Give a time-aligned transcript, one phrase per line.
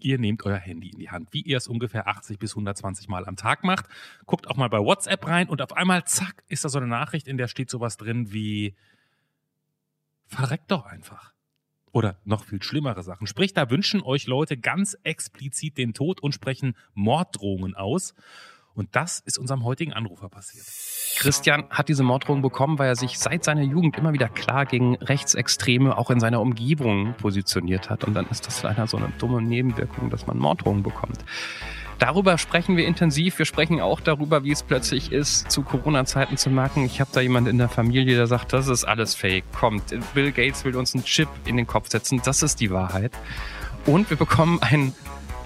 [0.00, 3.26] Ihr nehmt euer Handy in die Hand, wie ihr es ungefähr 80 bis 120 Mal
[3.26, 3.86] am Tag macht.
[4.26, 7.28] Guckt auch mal bei WhatsApp rein und auf einmal, zack, ist da so eine Nachricht,
[7.28, 8.74] in der steht sowas drin wie,
[10.26, 11.32] verreckt doch einfach.
[11.90, 13.26] Oder noch viel schlimmere Sachen.
[13.26, 18.14] Sprich, da wünschen euch Leute ganz explizit den Tod und sprechen Morddrohungen aus.
[18.78, 20.64] Und das ist unserem heutigen Anrufer passiert.
[21.16, 24.94] Christian hat diese Morddrohung bekommen, weil er sich seit seiner Jugend immer wieder klar gegen
[24.94, 28.04] Rechtsextreme auch in seiner Umgebung positioniert hat.
[28.04, 31.24] Und dann ist das leider so eine dumme Nebenwirkung, dass man Morddrohungen bekommt.
[31.98, 33.36] Darüber sprechen wir intensiv.
[33.40, 37.20] Wir sprechen auch darüber, wie es plötzlich ist, zu Corona-Zeiten zu merken, ich habe da
[37.20, 39.42] jemand in der Familie, der sagt, das ist alles fake.
[39.52, 42.22] Kommt, Bill Gates will uns einen Chip in den Kopf setzen.
[42.24, 43.10] Das ist die Wahrheit.
[43.86, 44.94] Und wir bekommen einen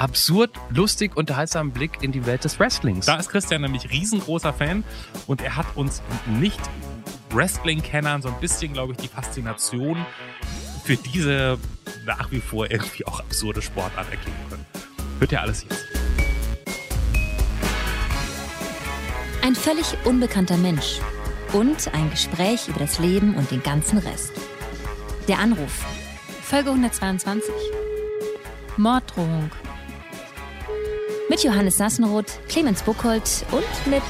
[0.03, 3.07] absurd, lustig, unterhaltsamen Blick in die Welt des Wrestlings.
[3.07, 4.83] Da ist Christian nämlich riesengroßer Fan
[5.29, 6.61] und er hat uns nicht
[7.31, 10.05] Wrestling-Kennern so ein bisschen, glaube ich, die Faszination
[10.85, 11.57] für diese
[12.05, 14.67] nach wie vor irgendwie auch absurde Sportart erklären können.
[15.21, 15.85] Hört ihr alles jetzt?
[19.45, 20.99] Ein völlig unbekannter Mensch
[21.53, 24.33] und ein Gespräch über das Leben und den ganzen Rest.
[25.29, 25.85] Der Anruf.
[26.43, 27.53] Folge 122.
[28.77, 29.49] Morddrohung.
[31.33, 34.03] Mit Johannes Sassenroth, Clemens Buchholz und mit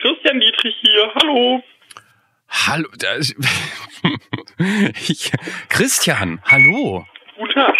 [0.00, 1.12] Christian Dietrich hier.
[1.16, 1.62] Hallo.
[2.48, 2.88] Hallo.
[5.06, 5.30] Ich,
[5.68, 7.04] Christian, hallo.
[7.36, 7.74] Guten Tag.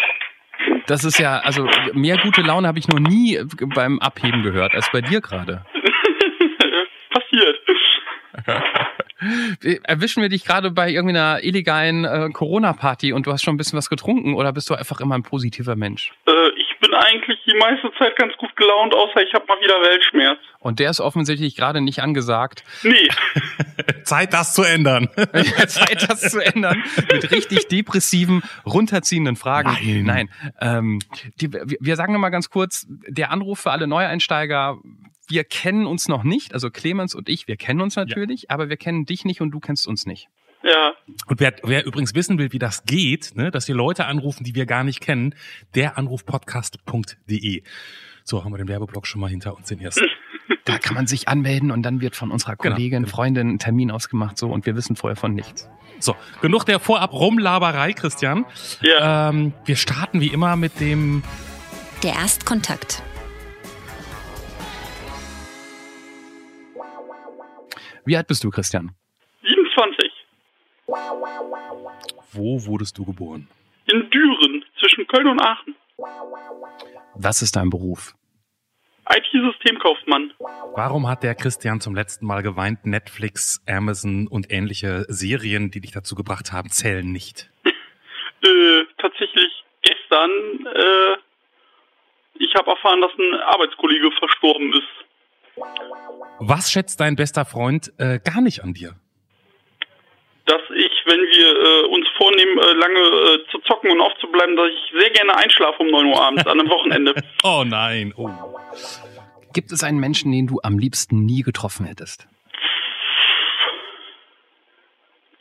[0.89, 3.41] Das ist ja, also mehr gute Laune habe ich noch nie
[3.75, 5.65] beim Abheben gehört als bei dir gerade.
[7.11, 7.57] Passiert.
[9.85, 13.79] Erwischen wir dich gerade bei irgendeiner illegalen äh, Corona-Party und du hast schon ein bisschen
[13.79, 16.13] was getrunken oder bist du einfach immer ein positiver Mensch?
[16.99, 20.39] Eigentlich die meiste Zeit ganz gut gelaunt, außer ich habe mal wieder Weltschmerz.
[20.59, 22.65] Und der ist offensichtlich gerade nicht angesagt.
[22.83, 23.09] Nee,
[24.03, 25.09] Zeit, das zu ändern.
[25.69, 26.83] Zeit, das zu ändern.
[27.13, 29.77] Mit richtig depressiven, runterziehenden Fragen.
[29.81, 30.05] Nein.
[30.05, 30.31] Nein.
[30.61, 30.99] Ähm,
[31.41, 34.79] die, wir, wir sagen nochmal ganz kurz, der Anruf für alle Neueinsteiger,
[35.29, 38.77] wir kennen uns noch nicht, also Clemens und ich, wir kennen uns natürlich, aber wir
[38.77, 40.29] kennen dich nicht und du kennst uns nicht.
[40.63, 40.93] Ja.
[41.27, 44.55] Und wer, wer übrigens wissen will, wie das geht, ne, dass wir Leute anrufen, die
[44.55, 45.35] wir gar nicht kennen,
[45.75, 47.63] der Anrufpodcast.de.
[48.25, 50.07] So haben wir den Werbeblock schon mal hinter uns den ersten.
[50.65, 52.75] Da kann man sich anmelden und dann wird von unserer Genau.
[52.75, 55.67] Kollegin, Freundin ein Termin ausgemacht so und wir wissen vorher von nichts.
[55.99, 58.45] So, genug der vorab Rumlaberei, Christian.
[58.83, 59.31] Ja.
[59.31, 61.23] Ähm, wir starten wie immer mit dem
[62.03, 63.03] der Erstkontakt.
[68.05, 68.93] Wie alt bist du, Christian?
[69.43, 70.08] 27.
[72.33, 73.49] Wo wurdest du geboren?
[73.87, 75.75] In Düren, zwischen Köln und Aachen.
[77.15, 78.15] Was ist dein Beruf?
[79.11, 80.33] IT-Systemkaufmann.
[80.75, 82.85] Warum hat der Christian zum letzten Mal geweint?
[82.85, 87.51] Netflix, Amazon und ähnliche Serien, die dich dazu gebracht haben, zählen nicht.
[88.41, 90.31] Äh, tatsächlich gestern,
[90.67, 91.17] äh,
[92.35, 95.67] ich habe erfahren, dass ein Arbeitskollege verstorben ist.
[96.39, 98.95] Was schätzt dein bester Freund äh, gar nicht an dir?
[100.47, 104.69] Dass ich, wenn wir äh, uns vornehmen, äh, lange äh, zu zocken und aufzubleiben, dass
[104.71, 107.15] ich sehr gerne einschlafe um 9 Uhr abends an einem Wochenende.
[107.45, 108.13] Oh nein.
[108.17, 108.29] Oh.
[109.53, 112.27] Gibt es einen Menschen, den du am liebsten nie getroffen hättest?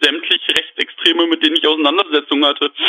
[0.02, 2.72] Sämtliche Rechtsextreme, mit denen ich Auseinandersetzungen hatte.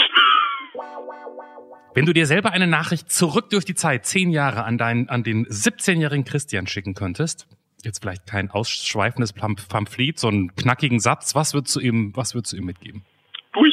[1.95, 5.23] Wenn du dir selber eine Nachricht zurück durch die Zeit, zehn Jahre an, deinen, an
[5.25, 7.49] den 17-jährigen Christian schicken könntest,
[7.83, 12.35] jetzt vielleicht kein ausschweifendes Pam- Pamphlet, so einen knackigen Satz, was würdest du ihm, was
[12.35, 13.05] würdest du ihm mitgeben?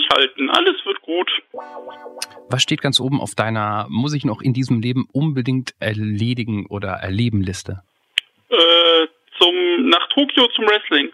[0.06, 1.32] Durchhalten, alles wird gut.
[2.50, 6.92] Was steht ganz oben auf deiner muss ich noch in diesem Leben unbedingt erledigen oder
[6.92, 7.82] erleben Liste?
[8.50, 9.08] Äh,
[9.40, 11.10] zum, nach Tokio zum Wrestling.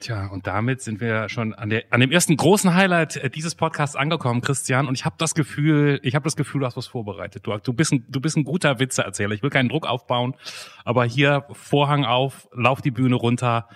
[0.00, 3.54] Tja, und damit sind wir schon an, der, an dem ersten großen Highlight äh, dieses
[3.54, 4.88] Podcasts angekommen, Christian.
[4.88, 7.46] Und ich habe das Gefühl, ich habe das Gefühl, du hast was vorbereitet.
[7.46, 9.32] Du, du, bist ein, du bist ein guter Witzeerzähler.
[9.32, 10.34] Ich will keinen Druck aufbauen,
[10.84, 13.68] aber hier Vorhang auf, lauf die Bühne runter.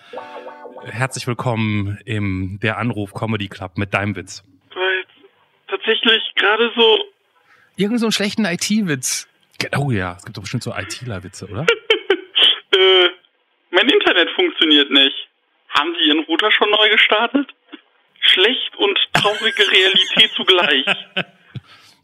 [0.89, 4.45] Herzlich willkommen im Der Anruf Comedy Club mit deinem Witz.
[4.73, 5.05] Weil
[5.67, 6.99] tatsächlich gerade so,
[7.75, 9.29] Irgend so einen schlechten IT-Witz.
[9.77, 11.67] Oh ja, es gibt doch bestimmt so ITler-Witze, oder?
[12.71, 13.09] äh,
[13.71, 15.29] mein Internet funktioniert nicht.
[15.71, 17.53] Haben Sie Ihren Router schon neu gestartet?
[18.21, 20.87] Schlecht und traurige Realität zugleich.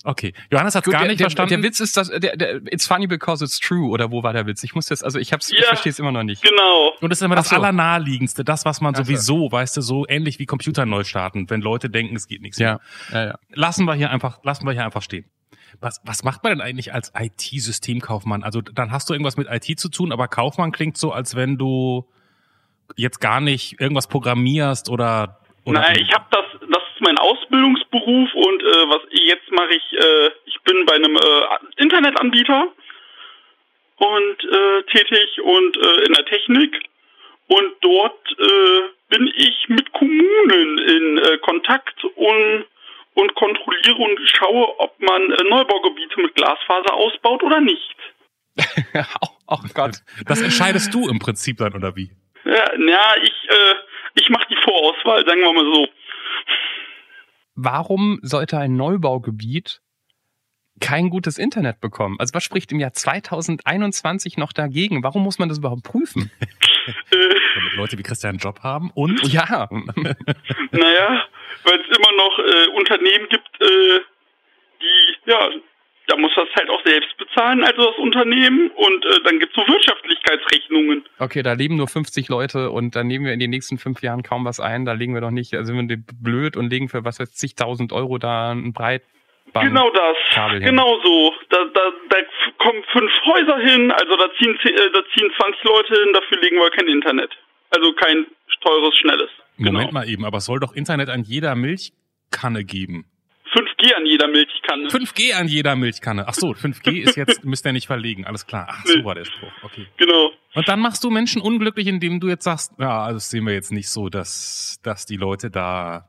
[0.05, 1.63] Okay, Johannes hat gar der, nicht der, verstanden.
[1.63, 4.47] der Witz ist das, der, der, it's funny because it's true, oder wo war der
[4.47, 4.65] Witz?
[4.65, 5.67] Ich muss das, also ich hab's, ich Ja.
[5.67, 6.43] verstehe es immer noch nicht.
[6.43, 6.93] Genau.
[7.01, 7.57] Und das ist immer das so.
[7.57, 9.05] Allernaheliegendste, das, was man Ach so.
[9.05, 12.59] sowieso, weißt du, so ähnlich wie Computer neu starten, wenn Leute denken, es geht nichts
[12.59, 12.81] mehr.
[13.13, 13.39] Ja, ja, ja.
[13.53, 15.25] lassen wir hier einfach, lassen wir hier einfach stehen.
[15.81, 18.43] Was, was macht man denn eigentlich als IT-Systemkaufmann?
[18.43, 21.57] Also dann hast du irgendwas mit IT zu tun, aber Kaufmann klingt so, als wenn
[21.59, 22.09] du
[22.97, 25.39] jetzt gar nicht irgendwas programmierst oder.
[25.65, 26.45] oder Nein, ich habe das,
[27.03, 32.69] mein Ausbildungsberuf und äh, was jetzt mache ich, äh, ich bin bei einem äh, Internetanbieter
[33.97, 36.75] und äh, tätig und äh, in der Technik
[37.49, 42.65] und dort äh, bin ich mit Kommunen in Kontakt und,
[43.15, 47.97] und kontrolliere und schaue, ob man Neubaugebiete mit Glasfaser ausbaut oder nicht.
[49.49, 49.97] oh, Gott.
[50.25, 52.11] Das entscheidest du im Prinzip dann, oder wie?
[52.47, 53.49] Ja, ja ich,
[54.15, 55.89] ich mache die Vorauswahl, sagen wir mal so.
[57.55, 59.81] Warum sollte ein Neubaugebiet
[60.81, 62.17] kein gutes Internet bekommen?
[62.19, 65.03] Also was spricht im Jahr 2021 noch dagegen?
[65.03, 66.31] Warum muss man das überhaupt prüfen?
[67.11, 71.27] Damit Leute wie Christian einen Job haben und Ja, Naja,
[71.65, 74.01] weil es immer noch äh, Unternehmen gibt, äh,
[74.81, 75.51] die, ja,
[76.09, 78.71] da muss das halt auch selbst bezahlen, also das Unternehmen.
[78.71, 81.05] Und äh, dann gibt es so Wirtschaftlichkeitsrechnungen.
[81.19, 84.23] okay, da leben nur 50 Leute und da nehmen wir in den nächsten fünf Jahren
[84.23, 84.85] kaum was ein.
[84.85, 87.93] Da legen wir doch nicht, also sind wir blöd und legen für was weiß zigtausend
[87.93, 89.69] Euro da ein Breitband.
[89.69, 90.17] Genau das.
[90.33, 90.67] Kabel hin.
[90.67, 91.35] Genau so.
[91.51, 92.17] Da, da, da
[92.59, 96.57] kommen fünf Häuser hin, also da ziehen, äh, da ziehen 20 Leute hin, dafür legen
[96.57, 97.31] wir kein Internet.
[97.71, 98.27] Also kein
[98.61, 99.31] teures, schnelles.
[99.57, 99.93] Moment genau.
[99.93, 103.07] mal eben, aber es soll doch Internet an jeder Milchkanne geben.
[103.53, 104.89] 5G an jeder Milchkanne.
[104.89, 106.25] 5G an jeder Milchkanne.
[106.27, 108.25] Ach so, 5G ist jetzt, müsst ihr nicht verlegen.
[108.25, 108.67] Alles klar.
[108.71, 109.53] Ach, so war der Spruch.
[109.63, 109.87] Okay.
[109.99, 110.33] Genau.
[110.55, 113.55] Und dann machst du Menschen unglücklich, indem du jetzt sagst, ja, also das sehen wir
[113.55, 116.09] jetzt nicht so, dass, dass die Leute da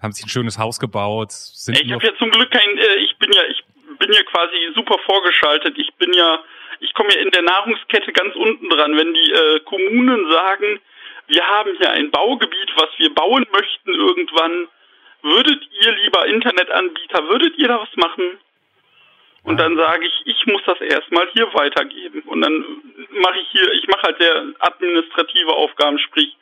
[0.00, 3.16] haben sich ein schönes Haus gebaut, sind Ich habe ja zum Glück kein, äh, ich
[3.16, 3.62] bin ja, ich
[3.98, 5.74] bin ja quasi super vorgeschaltet.
[5.78, 6.44] Ich bin ja,
[6.80, 8.96] ich komme ja in der Nahrungskette ganz unten dran.
[8.96, 10.80] Wenn die äh, Kommunen sagen,
[11.28, 14.68] wir haben hier ein Baugebiet, was wir bauen möchten irgendwann,
[15.22, 18.38] würdet ihr lieber Internetanbieter, würdet ihr da was machen?
[19.42, 22.22] Und dann sage ich, ich muss das erstmal hier weitergeben.
[22.22, 22.64] Und dann
[23.22, 26.36] mache ich hier, ich mache halt sehr administrative Aufgaben, sprich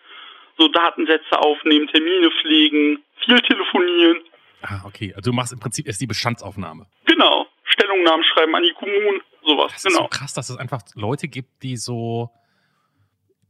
[0.57, 4.23] so Datensätze aufnehmen, Termine pflegen, viel telefonieren.
[4.63, 5.13] Ah, okay.
[5.15, 6.87] Also du machst im Prinzip erst die Bestandsaufnahme.
[7.05, 7.47] Genau.
[7.65, 9.73] Stellungnahmen schreiben an die Kommunen, sowas.
[9.73, 10.05] Das ist genau.
[10.05, 12.31] so krass, dass es einfach Leute gibt, die so,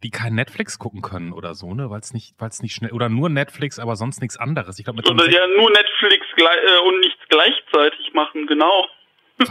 [0.04, 2.92] die kein Netflix gucken können oder so, ne, weil es nicht, weil es nicht schnell
[2.92, 4.78] oder nur Netflix, aber sonst nichts anderes.
[4.78, 8.86] Ich glaube, mit Oder ja nur Netflix äh, und nichts gleichzeitig machen, genau.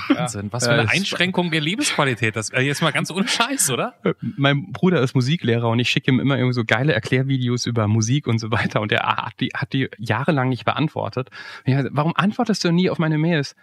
[0.10, 2.36] Wahnsinn, was für eine Einschränkung der Lebensqualität.
[2.36, 3.96] Das äh, jetzt mal ganz ohne Scheiß, oder?
[4.22, 8.28] Mein Bruder ist Musiklehrer und ich schicke ihm immer irgendwie so geile Erklärvideos über Musik
[8.28, 11.30] und so weiter und er hat die, hat die jahrelang nicht beantwortet.
[11.66, 13.56] Dachte, warum antwortest du nie auf meine Mails?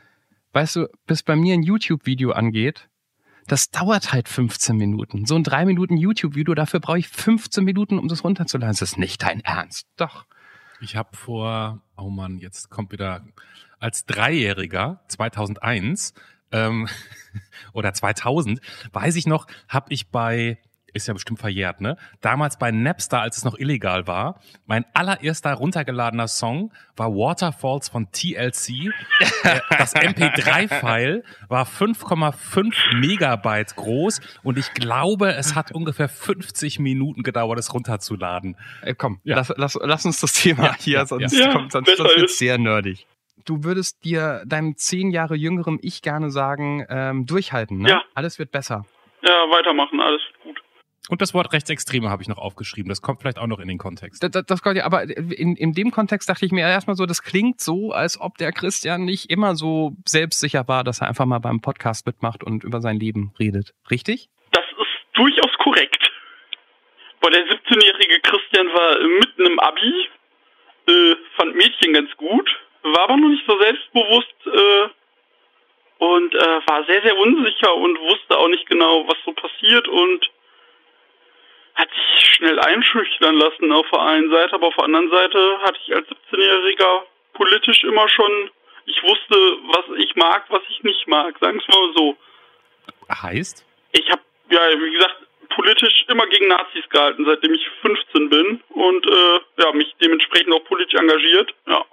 [0.52, 2.88] Weißt du, bis bei mir ein YouTube-Video angeht,
[3.50, 5.26] das dauert halt 15 Minuten.
[5.26, 8.72] So ein 3 Minuten YouTube-Video, dafür brauche ich 15 Minuten, um das runterzuladen.
[8.72, 9.88] Das ist nicht dein Ernst.
[9.96, 10.26] Doch.
[10.80, 13.24] Ich habe vor, oh Mann, jetzt kommt wieder
[13.80, 16.14] als Dreijähriger 2001
[16.52, 16.88] ähm,
[17.72, 18.60] oder 2000,
[18.92, 20.58] weiß ich noch, habe ich bei
[20.92, 21.96] ist ja bestimmt verjährt, ne?
[22.20, 28.10] Damals bei Napster, als es noch illegal war, mein allererster runtergeladener Song war Waterfalls von
[28.12, 28.92] TLC.
[29.70, 37.58] Das MP3-File war 5,5 Megabyte groß und ich glaube, es hat ungefähr 50 Minuten gedauert,
[37.58, 38.56] es runterzuladen.
[38.82, 39.36] Äh, komm, Ja.
[39.36, 41.52] lass, lass, lass uns das Thema Ja, hier, ja, sonst, ja.
[41.52, 43.06] kommt, sonst, sonst wird's sehr nerdig.
[43.46, 47.88] Du würdest dir deinem zehn Jahre jüngeren Ich gerne sagen, ähm, durchhalten, ne?
[47.88, 48.02] Ja.
[48.14, 48.84] Alles wird besser.
[49.22, 50.20] Ja, weitermachen, alles.
[51.10, 52.88] Und das Wort Rechtsextreme habe ich noch aufgeschrieben.
[52.88, 54.22] Das kommt vielleicht auch noch in den Kontext.
[54.22, 57.04] Das, das, das kommt ja, aber in, in dem Kontext dachte ich mir erstmal so,
[57.04, 61.26] das klingt so, als ob der Christian nicht immer so selbstsicher war, dass er einfach
[61.26, 63.74] mal beim Podcast mitmacht und über sein Leben redet.
[63.90, 64.28] Richtig?
[64.52, 66.12] Das ist durchaus korrekt.
[67.22, 70.08] Weil der 17-jährige Christian war mitten im Abi,
[70.86, 72.48] äh, fand Mädchen ganz gut,
[72.84, 74.88] war aber noch nicht so selbstbewusst äh,
[75.98, 80.30] und äh, war sehr, sehr unsicher und wusste auch nicht genau, was so passiert und
[81.74, 85.78] hat sich schnell einschüchtern lassen auf der einen Seite, aber auf der anderen Seite hatte
[85.86, 88.50] ich als 17-Jähriger politisch immer schon,
[88.86, 92.16] ich wusste, was ich mag, was ich nicht mag, sagen wir mal so.
[93.22, 93.64] Heißt?
[93.92, 95.16] Ich habe, ja, wie gesagt,
[95.50, 100.64] politisch immer gegen Nazis gehalten, seitdem ich 15 bin und äh, ja, mich dementsprechend auch
[100.64, 101.84] politisch engagiert, ja.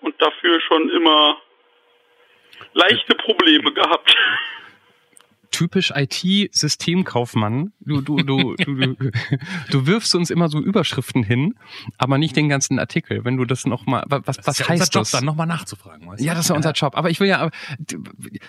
[0.00, 1.40] Und dafür schon immer
[2.74, 4.16] leichte Probleme gehabt.
[5.52, 7.72] Typisch IT-Systemkaufmann.
[7.80, 8.96] Du, du, du, du,
[9.70, 11.54] du, wirfst uns immer so Überschriften hin,
[11.98, 13.24] aber nicht den ganzen Artikel.
[13.24, 15.10] Wenn du das nochmal, was, was Das ist ja heißt unser Job, das?
[15.12, 16.08] dann nochmal nachzufragen.
[16.08, 16.24] Weißt du?
[16.24, 16.96] Ja, das ist ja unser Job.
[16.96, 17.50] Aber ich will ja,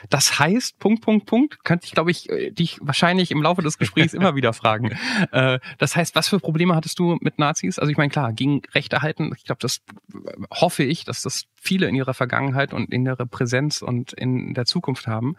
[0.10, 3.77] das heißt, Punkt, Punkt, Punkt, könnte ich, glaube ich, äh, dich wahrscheinlich im Laufe des
[3.77, 4.91] Gesprächs immer wieder fragen.
[5.31, 7.79] Äh, Das heißt, was für Probleme hattest du mit Nazis?
[7.79, 9.77] Also ich meine, klar, gegen Rechte halten, ich glaube, das
[10.13, 10.17] äh,
[10.53, 14.65] hoffe ich, dass das viele in ihrer Vergangenheit und in ihrer Präsenz und in der
[14.65, 15.36] Zukunft haben.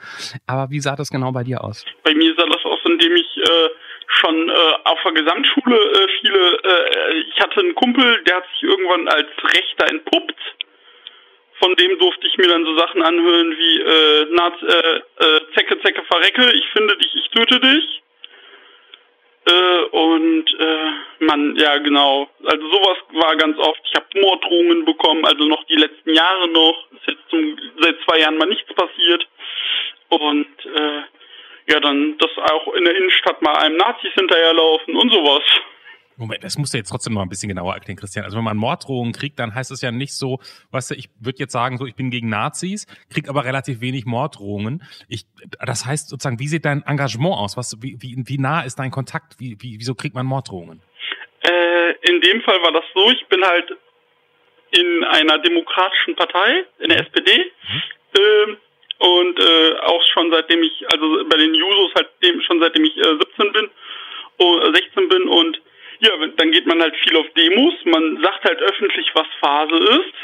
[0.47, 1.85] Aber wie sah das genau bei dir aus?
[2.03, 3.69] Bei mir sah das aus, indem ich äh,
[4.07, 4.53] schon äh,
[4.85, 9.29] auf der Gesamtschule äh, viele, äh, ich hatte einen Kumpel, der hat sich irgendwann als
[9.43, 10.41] Rechter entpuppt,
[11.61, 15.81] von dem durfte ich mir dann so Sachen anhören wie äh, Naz, äh, äh, Zecke,
[15.81, 18.03] Zecke, verrecke, ich finde dich, ich töte dich.
[19.47, 23.81] Äh, und äh, man, ja genau, also sowas war ganz oft.
[23.85, 26.87] Ich habe Morddrohungen bekommen, also noch die letzten Jahre noch.
[26.93, 29.27] Ist jetzt zum, seit zwei Jahren mal nichts passiert.
[30.09, 31.03] Und äh,
[31.69, 35.43] ja, dann, dass auch in der Innenstadt mal einem Nazis hinterherlaufen und sowas.
[36.17, 38.25] Moment, das musst du jetzt trotzdem noch ein bisschen genauer erklären, Christian.
[38.25, 40.39] Also wenn man Morddrohungen kriegt, dann heißt es ja nicht so,
[40.71, 44.05] weißt du, ich würde jetzt sagen, so ich bin gegen Nazis, krieg aber relativ wenig
[44.05, 44.83] Morddrohungen.
[45.09, 45.25] Ich,
[45.65, 47.57] das heißt sozusagen, wie sieht dein Engagement aus?
[47.57, 49.41] Was, wie, wie, wie nah ist dein Kontakt?
[49.41, 50.83] Wie, wie, wieso kriegt man Morddrohungen?
[51.43, 53.77] Äh, in dem Fall war das so, ich bin halt
[54.71, 57.83] in einer demokratischen Partei, in der SPD, mhm.
[58.19, 58.57] ähm,
[59.05, 62.97] und äh, auch schon seitdem ich, also bei den Jusos halt dem, schon seitdem ich
[62.97, 63.71] äh, 17 bin,
[64.41, 65.61] uh, 16 bin und
[66.01, 70.15] ja, dann geht man halt viel auf Demos, man sagt halt öffentlich, was Phase ist.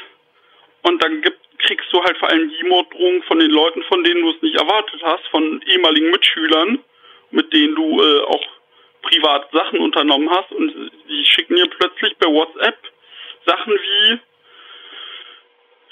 [0.82, 4.22] Und dann gibt, kriegst du halt vor allem die Morddrohungen von den Leuten, von denen
[4.22, 6.78] du es nicht erwartet hast, von ehemaligen Mitschülern,
[7.30, 8.44] mit denen du äh, auch
[9.02, 10.52] privat Sachen unternommen hast.
[10.52, 12.78] Und die schicken dir plötzlich bei WhatsApp
[13.46, 14.18] Sachen wie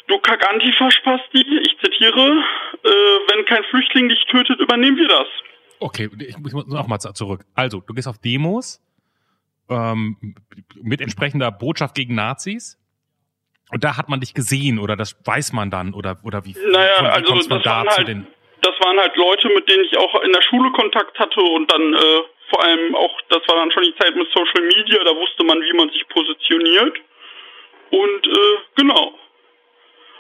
[0.09, 2.43] Du Kack-Antifa-Spasti, ich zitiere,
[2.83, 5.27] äh, wenn kein Flüchtling dich tötet, übernehmen wir das.
[5.81, 7.45] Okay, ich muss noch mal zurück.
[7.55, 8.81] Also, du gehst auf Demos
[9.69, 10.17] ähm,
[10.83, 12.79] mit entsprechender Botschaft gegen Nazis
[13.71, 16.53] und da hat man dich gesehen oder das weiß man dann oder oder wie?
[16.53, 18.09] Naja, wie also das da waren, halt,
[18.63, 21.95] das waren halt Leute, mit denen ich auch in der Schule Kontakt hatte und dann
[21.95, 25.45] äh, vor allem auch, das war dann schon die Zeit mit Social Media, da wusste
[25.45, 26.97] man, wie man sich positioniert
[27.91, 29.13] und äh, genau.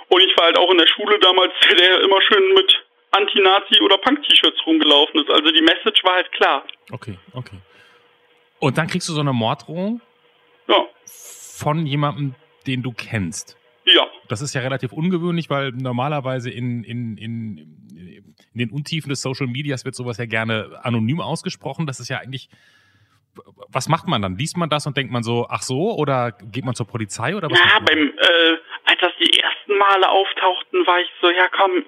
[0.08, 3.98] Und ich war halt auch in der Schule damals, der immer schön mit Anti-Nazi oder
[3.98, 5.30] Punk-T-Shirts rumgelaufen ist.
[5.30, 6.64] Also die Message war halt klar.
[6.90, 7.56] Okay, okay.
[8.58, 10.00] Und dann kriegst du so eine Morddrohung?
[10.66, 10.86] Ja.
[11.04, 12.34] Von jemandem,
[12.66, 13.56] den du kennst?
[13.84, 14.06] Ja.
[14.28, 17.56] Das ist ja relativ ungewöhnlich, weil normalerweise in, in, in,
[17.96, 21.86] in den Untiefen des Social Medias wird sowas ja gerne anonym ausgesprochen.
[21.86, 22.48] Das ist ja eigentlich
[23.68, 24.36] was macht man dann?
[24.36, 27.50] Liest man das und denkt man so, ach so, oder geht man zur Polizei oder
[27.50, 27.58] was?
[27.58, 29.38] Ja, beim, äh, als das die
[29.78, 31.84] Male auftauchten, war ich so, ja komm,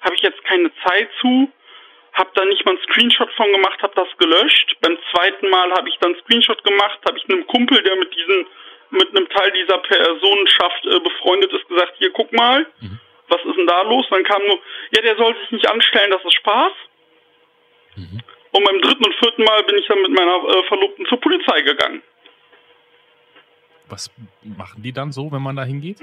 [0.00, 1.50] habe ich jetzt keine Zeit zu,
[2.12, 4.76] habe da nicht mal einen Screenshot von gemacht, habe das gelöscht.
[4.80, 8.14] Beim zweiten Mal habe ich dann einen Screenshot gemacht, habe ich einem Kumpel, der mit
[8.14, 8.46] diesen,
[8.90, 12.98] mit einem Teil dieser Personenschaft äh, befreundet ist, gesagt, hier guck mal, mhm.
[13.28, 14.06] was ist denn da los?
[14.10, 14.58] Dann kam nur,
[14.92, 16.72] ja, der soll sich nicht anstellen, das ist Spaß.
[17.96, 18.20] Mhm.
[18.52, 21.60] Und beim dritten und vierten Mal bin ich dann mit meiner äh, Verlobten zur Polizei
[21.62, 22.02] gegangen.
[23.88, 24.10] Was
[24.42, 26.00] machen die dann so, wenn man da hingeht?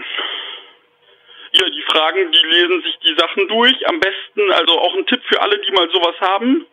[1.55, 3.88] Ja, die fragen, die lesen sich die Sachen durch.
[3.88, 6.65] Am besten, also auch ein Tipp für alle, die mal sowas haben,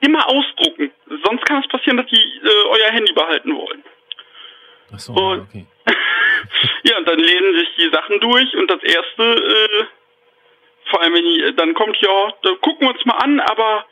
[0.00, 0.92] immer ausdrucken.
[1.24, 3.82] Sonst kann es passieren, dass die äh, euer Handy behalten wollen.
[4.94, 5.66] Ach so, und, okay.
[6.84, 9.84] ja, und dann lesen sich die Sachen durch und das erste, äh,
[10.90, 13.86] vor allem wenn die, dann kommt ja, da gucken wir uns mal an, aber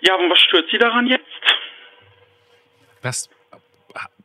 [0.00, 1.24] ja, und was stört Sie daran jetzt?
[3.02, 3.30] Das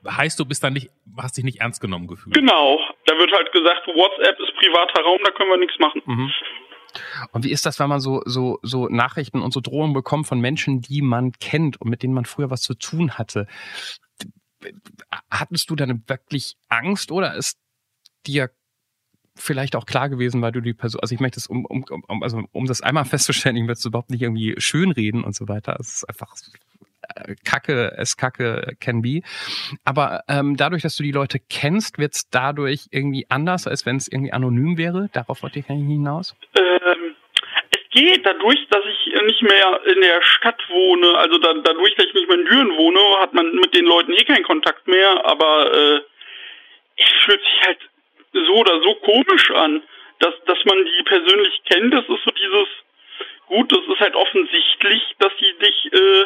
[0.08, 2.36] heißt, du bist dann nicht, hast dich nicht ernst genommen gefühlt.
[2.36, 2.80] Genau.
[3.06, 6.02] Da wird halt gesagt, WhatsApp ist privater Raum, da können wir nichts machen.
[6.06, 6.32] Mhm.
[7.32, 10.40] Und wie ist das, wenn man so, so, so Nachrichten und so Drohungen bekommt von
[10.40, 13.48] Menschen, die man kennt und mit denen man früher was zu tun hatte?
[15.30, 17.58] Hattest du dann wirklich Angst oder ist
[18.28, 18.52] dir
[19.36, 22.24] vielleicht auch klar gewesen, weil du die Person, also ich möchte es, um, um, um,
[22.24, 25.78] also um das einmal festzustellen, ich möchte es überhaupt nicht irgendwie schönreden und so weiter.
[25.80, 26.36] Es ist einfach
[27.46, 29.22] Kacke, es Kacke can be.
[29.86, 33.98] Aber ähm, dadurch, dass du die Leute kennst, wird es dadurch irgendwie anders, als wenn
[33.98, 35.10] es irgendwie anonym wäre?
[35.14, 36.36] Darauf wollte ich eigentlich hinaus.
[36.58, 37.16] Ähm,
[37.70, 42.08] es geht dadurch, dass ich nicht mehr in der Stadt wohne, also da, dadurch, dass
[42.08, 45.26] ich nicht mehr in Düren wohne, hat man mit den Leuten eh keinen Kontakt mehr,
[45.26, 46.02] aber äh,
[46.98, 47.80] es fühlt sich halt
[48.34, 49.82] so oder so komisch an,
[50.20, 51.94] dass, dass man die persönlich kennt.
[51.94, 52.68] Das ist so dieses,
[53.48, 56.26] gut, das ist halt offensichtlich, dass sie dich äh,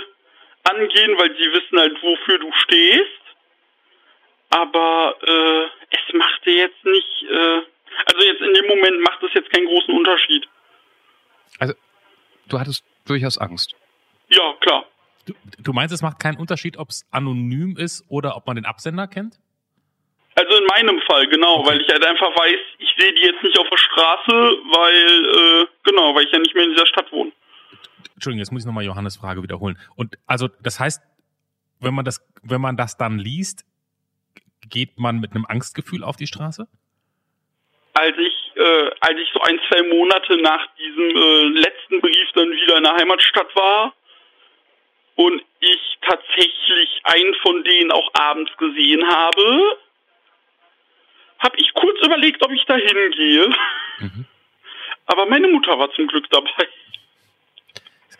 [0.69, 3.11] angehen, weil sie wissen halt, wofür du stehst.
[4.49, 7.61] Aber äh, es macht dir jetzt nicht, äh,
[8.05, 10.47] also jetzt in dem Moment macht es jetzt keinen großen Unterschied.
[11.59, 11.73] Also,
[12.47, 13.75] du hattest durchaus Angst.
[14.29, 14.85] Ja, klar.
[15.25, 18.65] Du, du meinst, es macht keinen Unterschied, ob es anonym ist oder ob man den
[18.65, 19.39] Absender kennt?
[20.35, 21.69] Also in meinem Fall, genau, okay.
[21.69, 25.67] weil ich halt einfach weiß, ich sehe die jetzt nicht auf der Straße, weil, äh,
[25.83, 27.31] genau, weil ich ja nicht mehr in dieser Stadt wohne.
[28.13, 29.77] Entschuldigung, jetzt muss ich nochmal Johannes Frage wiederholen.
[29.95, 31.01] Und also das heißt,
[31.79, 33.65] wenn man das, wenn man das dann liest,
[34.69, 36.67] geht man mit einem Angstgefühl auf die Straße?
[37.93, 42.51] Als ich, äh, als ich so ein, zwei Monate nach diesem äh, letzten Brief dann
[42.51, 43.93] wieder in der Heimatstadt war
[45.15, 49.77] und ich tatsächlich einen von denen auch abends gesehen habe,
[51.39, 53.49] habe ich kurz überlegt, ob ich da hingehe.
[53.99, 54.25] Mhm.
[55.05, 56.67] Aber meine Mutter war zum Glück dabei.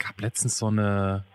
[0.05, 1.25] Gab letztens so eine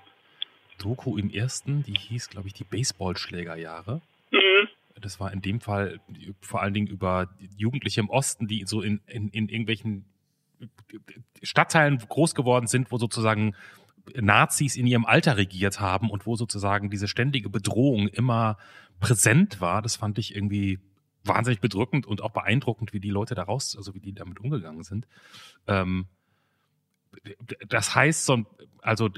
[0.79, 4.01] Doku im ersten, die hieß, glaube ich, die Baseballschlägerjahre.
[4.31, 4.69] Mhm.
[5.01, 5.99] Das war in dem Fall
[6.41, 10.05] vor allen Dingen über Jugendliche im Osten, die so in, in, in irgendwelchen
[11.43, 13.57] Stadtteilen groß geworden sind, wo sozusagen
[14.15, 18.57] Nazis in ihrem Alter regiert haben und wo sozusagen diese ständige Bedrohung immer
[19.01, 19.83] präsent war.
[19.83, 20.79] Das fand ich irgendwie
[21.25, 25.09] wahnsinnig bedrückend und auch beeindruckend, wie die Leute daraus, also wie die damit umgegangen sind.
[25.67, 26.07] Ähm,
[27.69, 28.45] das heißt, so,
[28.83, 29.09] also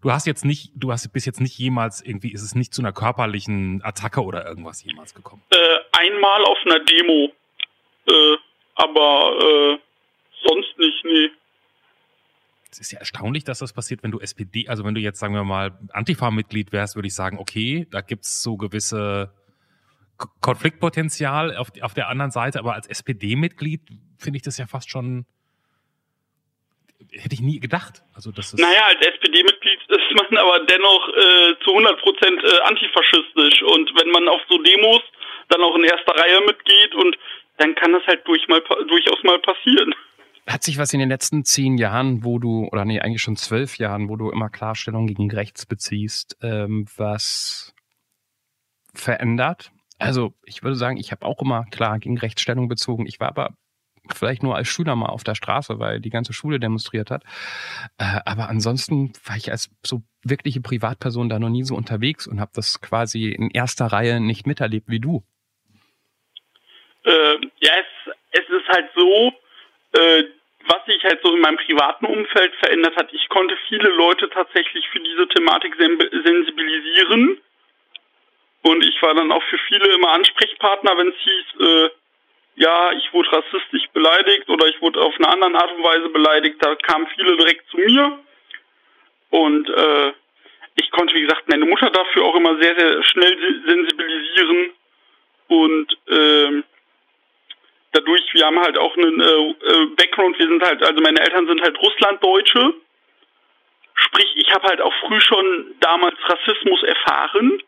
[0.00, 2.82] du hast jetzt nicht, du hast bis jetzt nicht jemals irgendwie, ist es nicht zu
[2.82, 5.42] einer körperlichen Attacke oder irgendwas jemals gekommen?
[5.50, 5.56] Äh,
[5.92, 7.32] einmal auf einer Demo,
[8.06, 8.36] äh,
[8.74, 9.78] aber äh,
[10.46, 11.30] sonst nicht, nee.
[12.70, 15.34] Es ist ja erstaunlich, dass das passiert, wenn du SPD, also wenn du jetzt, sagen
[15.34, 19.32] wir mal, Antifa-Mitglied wärst, würde ich sagen, okay, da gibt's so gewisse
[20.40, 23.80] Konfliktpotenzial auf, auf der anderen Seite, aber als SPD-Mitglied
[24.18, 25.24] finde ich das ja fast schon,
[27.12, 28.02] hätte ich nie gedacht.
[28.14, 32.60] Also das ist Naja, als SPD-Mitglied ist man aber dennoch äh, zu 100 Prozent äh,
[32.64, 35.02] antifaschistisch und wenn man auf so Demos
[35.48, 37.16] dann auch in erster Reihe mitgeht und
[37.58, 39.94] dann kann das halt durch mal, durchaus mal passieren.
[40.46, 43.76] Hat sich was in den letzten zehn Jahren, wo du, oder nee, eigentlich schon zwölf
[43.76, 47.74] Jahren, wo du immer Klarstellung gegen rechts beziehst, ähm, was
[48.94, 49.70] verändert?
[49.98, 53.06] Also ich würde sagen, ich habe auch immer klar gegen Rechtsstellung bezogen.
[53.06, 53.50] Ich war aber
[54.14, 57.22] vielleicht nur als Schüler mal auf der Straße, weil die ganze Schule demonstriert hat.
[57.98, 62.40] Äh, aber ansonsten war ich als so wirkliche Privatperson da noch nie so unterwegs und
[62.40, 65.22] habe das quasi in erster Reihe nicht miterlebt wie du.
[67.04, 69.32] Äh, ja, es, es ist halt so,
[69.92, 70.24] äh,
[70.66, 74.86] was sich halt so in meinem privaten Umfeld verändert hat, ich konnte viele Leute tatsächlich
[74.88, 77.40] für diese Thematik sensibilisieren.
[78.62, 81.90] Und ich war dann auch für viele immer Ansprechpartner, wenn es hieß, äh,
[82.58, 86.56] ja, ich wurde rassistisch beleidigt oder ich wurde auf eine andere Art und Weise beleidigt.
[86.60, 88.18] Da kamen viele direkt zu mir.
[89.30, 90.12] Und äh,
[90.74, 94.72] ich konnte, wie gesagt, meine Mutter dafür auch immer sehr, sehr schnell sensibilisieren.
[95.46, 96.64] Und ähm,
[97.92, 101.62] dadurch, wir haben halt auch einen äh, Background, wir sind halt, also meine Eltern sind
[101.62, 102.74] halt Russlanddeutsche.
[103.94, 107.62] Sprich, ich habe halt auch früh schon damals Rassismus erfahren.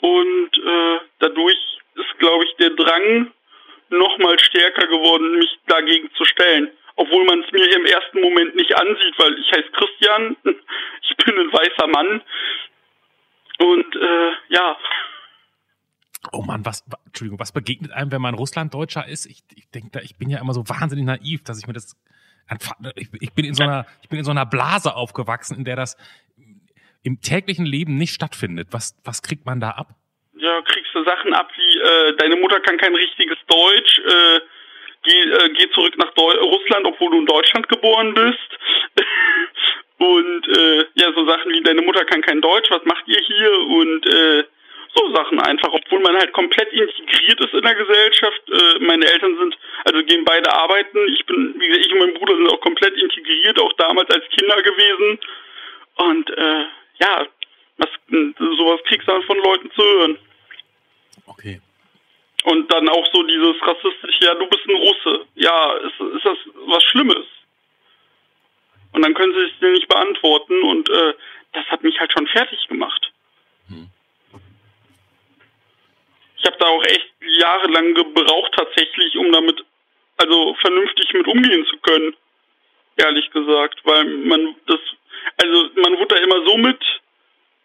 [0.00, 3.32] Und äh, dadurch ist, glaube ich, der Drang
[3.90, 6.70] noch mal stärker geworden, mich dagegen zu stellen.
[6.96, 11.38] Obwohl man es mir im ersten Moment nicht ansieht, weil ich heiße Christian, ich bin
[11.38, 12.22] ein weißer Mann.
[13.58, 14.76] Und äh, ja,
[16.32, 19.26] Oh Mann, was, Entschuldigung, was begegnet einem, wenn man Russlanddeutscher ist?
[19.26, 21.96] Ich, ich denke ich bin ja immer so wahnsinnig naiv, dass ich mir das,
[23.20, 25.96] ich bin in so einer, ich bin in so einer Blase aufgewachsen, in der das
[27.02, 28.68] im täglichen Leben nicht stattfindet.
[28.72, 29.94] Was, was kriegt man da ab?
[30.38, 34.40] Ja, kriegst du Sachen ab wie, äh, deine Mutter kann kein richtiges Deutsch, äh,
[35.02, 38.58] geh, äh, geh zurück nach Deu Russland, obwohl du in Deutschland geboren bist.
[39.98, 43.60] und äh, ja, so Sachen wie, deine Mutter kann kein Deutsch, was macht ihr hier?
[43.60, 44.44] Und äh,
[44.94, 48.42] so Sachen einfach, obwohl man halt komplett integriert ist in der Gesellschaft.
[48.50, 50.98] Äh, meine Eltern sind, also gehen beide arbeiten.
[51.14, 54.24] Ich bin, wie gesagt, ich und mein Bruder sind auch komplett integriert, auch damals als
[54.36, 55.18] Kinder gewesen.
[55.96, 56.64] Und äh,
[57.00, 57.26] ja,
[57.78, 57.88] was,
[58.58, 60.18] sowas kriegst du dann von Leuten zu hören.
[61.26, 61.60] Okay.
[62.44, 65.26] Und dann auch so dieses rassistische, ja, du bist ein Russe.
[65.34, 67.26] Ja, ist, ist das was Schlimmes?
[68.92, 71.14] Und dann können sie es dir nicht beantworten und äh,
[71.52, 73.12] das hat mich halt schon fertig gemacht.
[73.68, 73.90] Hm.
[76.38, 79.64] Ich habe da auch echt jahrelang gebraucht tatsächlich, um damit
[80.18, 82.16] also vernünftig mit umgehen zu können.
[82.96, 84.80] Ehrlich gesagt, weil man das
[85.42, 86.82] also man wurde da immer so mit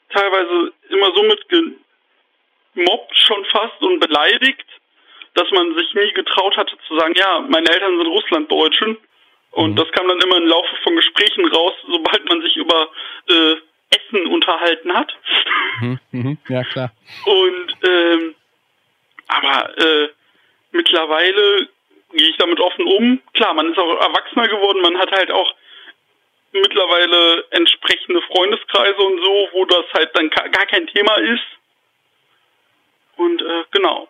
[0.10, 1.48] teilweise immer so mit
[2.76, 4.66] gemobbt schon fast und beleidigt,
[5.34, 8.98] dass man sich nie getraut hatte zu sagen, ja, meine Eltern sind Russlanddeutschen.
[9.52, 9.76] Und mhm.
[9.76, 12.90] das kam dann immer im Laufe von Gesprächen raus, sobald man sich über
[13.30, 13.56] äh,
[13.90, 15.14] Essen unterhalten hat.
[15.82, 16.92] Mhm, mhm, ja, klar.
[17.26, 18.36] Und ähm,
[19.28, 20.10] aber äh,
[20.72, 21.68] mittlerweile
[22.14, 23.22] gehe ich damit offen um.
[23.34, 25.54] Klar, man ist auch erwachsener geworden, man hat halt auch
[26.54, 31.44] mittlerweile entsprechende Freundeskreise und so, wo das halt dann gar kein Thema ist.
[33.18, 34.08] Und äh, genau.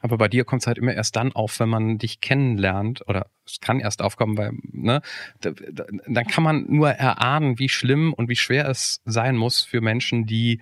[0.00, 3.26] Aber bei dir kommt es halt immer erst dann auf, wenn man dich kennenlernt, oder
[3.46, 5.02] es kann erst aufkommen, weil, ne,
[5.40, 9.62] da, da, dann kann man nur erahnen, wie schlimm und wie schwer es sein muss
[9.62, 10.60] für Menschen, die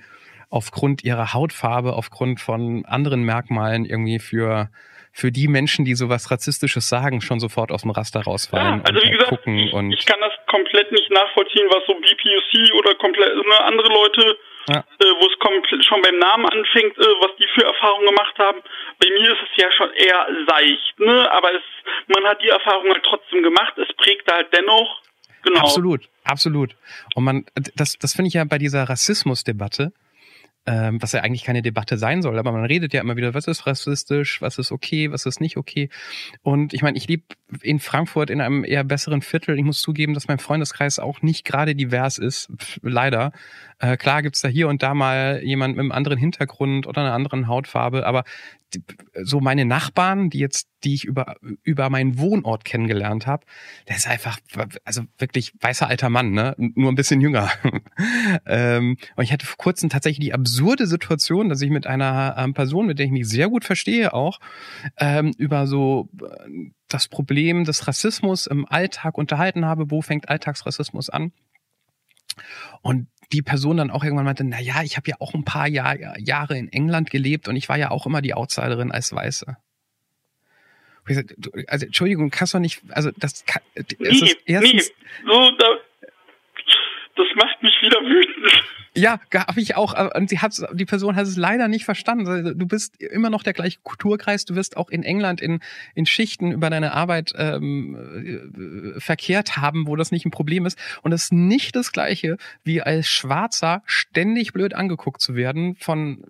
[0.50, 4.70] aufgrund ihrer Hautfarbe, aufgrund von anderen Merkmalen irgendwie für
[5.10, 8.78] für die Menschen, die sowas Rassistisches sagen, schon sofort aus dem Raster rausfallen.
[8.78, 12.94] Ja, also wie gesagt, ich, ich, kann das komplett nicht nachvollziehen, was so BPUC oder
[12.94, 14.84] komplett ne, andere Leute ja.
[15.00, 18.58] äh, wo es schon beim Namen anfängt, äh, was die für Erfahrungen gemacht haben.
[19.00, 21.30] Bei mir ist es ja schon eher seicht, ne?
[21.30, 21.62] Aber es,
[22.08, 25.02] man hat die Erfahrung halt trotzdem gemacht, es prägt halt dennoch.
[25.42, 25.60] Genau.
[25.60, 26.76] Absolut, absolut.
[27.14, 29.92] Und man, das, das finde ich ja bei dieser Rassismusdebatte,
[30.66, 33.46] ähm, was ja eigentlich keine Debatte sein soll, aber man redet ja immer wieder, was
[33.46, 35.88] ist rassistisch, was ist okay, was ist nicht okay.
[36.42, 37.22] Und ich meine, ich lebe
[37.62, 39.58] in Frankfurt in einem eher besseren Viertel.
[39.58, 43.32] Ich muss zugeben, dass mein Freundeskreis auch nicht gerade divers ist, Pff, leider.
[43.80, 47.14] Äh, klar gibt's da hier und da mal jemand mit einem anderen Hintergrund oder einer
[47.14, 48.24] anderen Hautfarbe, aber
[49.22, 53.46] so meine Nachbarn, die jetzt, die ich über über meinen Wohnort kennengelernt habe,
[53.88, 54.38] der ist einfach,
[54.84, 57.50] also wirklich weißer alter Mann, ne, nur ein bisschen jünger.
[58.46, 62.52] ähm, und ich hatte vor kurzem tatsächlich die absurde Situation, dass ich mit einer ähm,
[62.52, 64.38] Person, mit der ich mich sehr gut verstehe, auch
[64.98, 69.90] ähm, über so äh, das Problem des Rassismus im Alltag unterhalten habe.
[69.90, 71.32] Wo fängt Alltagsrassismus an?
[72.82, 75.68] Und die Person dann auch irgendwann meinte, na ja, ich habe ja auch ein paar
[75.68, 79.56] Jahr, Jahre in England gelebt und ich war ja auch immer die Outsiderin als Weiße.
[81.68, 84.82] Also Entschuldigung, kannst du nicht, also das kann, nee, nee,
[85.26, 85.66] so, da,
[87.16, 88.62] das macht mich wieder wütend.
[88.98, 89.94] Ja, habe ich auch.
[89.94, 92.58] Äh, und sie hat, die Person hat es leider nicht verstanden.
[92.58, 94.44] Du bist immer noch der gleiche Kulturkreis.
[94.44, 95.60] Du wirst auch in England in,
[95.94, 100.78] in Schichten über deine Arbeit ähm, äh, verkehrt haben, wo das nicht ein Problem ist.
[101.02, 106.24] Und es ist nicht das Gleiche, wie als Schwarzer ständig blöd angeguckt zu werden von,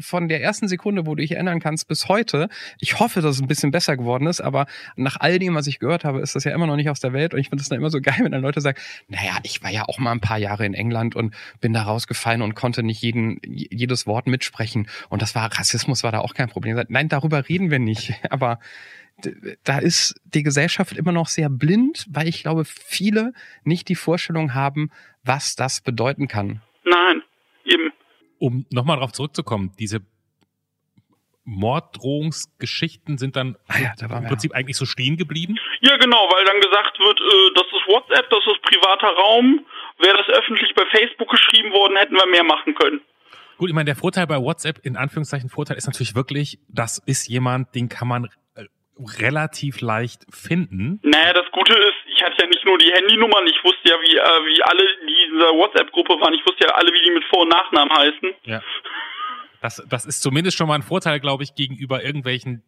[0.00, 2.48] von der ersten Sekunde, wo du dich erinnern kannst, bis heute.
[2.78, 4.66] Ich hoffe, dass es ein bisschen besser geworden ist, aber
[4.96, 7.12] nach all dem, was ich gehört habe, ist das ja immer noch nicht aus der
[7.12, 7.34] Welt.
[7.34, 9.70] Und ich finde es dann immer so geil, wenn dann Leute sagen, naja, ich war
[9.70, 13.02] ja auch mal ein paar Jahre in England und bin da rausgefallen und konnte nicht
[13.02, 14.88] jeden, jedes Wort mitsprechen.
[15.08, 16.82] Und das war, Rassismus war da auch kein Problem.
[16.88, 18.12] Nein, darüber reden wir nicht.
[18.30, 18.58] Aber
[19.64, 23.32] da ist die Gesellschaft immer noch sehr blind, weil ich glaube, viele
[23.64, 24.90] nicht die Vorstellung haben,
[25.24, 26.62] was das bedeuten kann.
[26.84, 27.22] Nein,
[27.64, 27.92] eben.
[28.38, 30.00] Um nochmal darauf zurückzukommen, diese
[31.48, 34.58] Morddrohungsgeschichten sind dann ah ja, da im Prinzip ja.
[34.58, 35.56] eigentlich so stehen geblieben?
[35.80, 39.64] Ja, genau, weil dann gesagt wird, äh, das ist WhatsApp, das ist privater Raum
[39.98, 43.00] Wäre das öffentlich bei Facebook geschrieben worden, hätten wir mehr machen können.
[43.58, 47.26] Gut, ich meine, der Vorteil bei WhatsApp, in Anführungszeichen Vorteil, ist natürlich wirklich, das ist
[47.26, 48.64] jemand, den kann man äh,
[49.18, 51.00] relativ leicht finden.
[51.02, 54.16] Naja, das Gute ist, ich hatte ja nicht nur die Handynummern, ich wusste ja, wie,
[54.16, 57.48] äh, wie alle dieser WhatsApp-Gruppe waren, ich wusste ja alle, wie die mit Vor- und
[57.48, 58.34] Nachnamen heißen.
[58.44, 58.62] Ja.
[59.60, 62.62] Das, das ist zumindest schon mal ein Vorteil, glaube ich, gegenüber irgendwelchen,